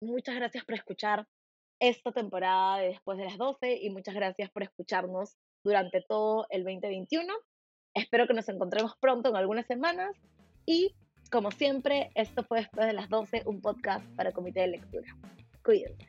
Muchas 0.00 0.34
gracias 0.34 0.64
por 0.64 0.74
escuchar 0.74 1.26
esta 1.80 2.12
temporada 2.12 2.78
de 2.78 2.88
Después 2.88 3.18
de 3.18 3.24
las 3.24 3.38
12 3.38 3.78
y 3.82 3.90
muchas 3.90 4.14
gracias 4.14 4.50
por 4.50 4.62
escucharnos 4.62 5.36
durante 5.64 6.02
todo 6.02 6.46
el 6.50 6.64
2021. 6.64 7.32
Espero 7.94 8.26
que 8.26 8.34
nos 8.34 8.48
encontremos 8.48 8.94
pronto 9.00 9.30
en 9.30 9.36
algunas 9.36 9.66
semanas 9.66 10.14
y 10.66 10.94
como 11.30 11.50
siempre, 11.50 12.10
esto 12.14 12.44
fue 12.44 12.60
Después 12.60 12.86
de 12.86 12.92
las 12.92 13.08
12, 13.08 13.42
un 13.46 13.60
podcast 13.60 14.06
para 14.14 14.32
comité 14.32 14.60
de 14.60 14.68
lectura. 14.68 15.08
Cuídense. 15.64 16.06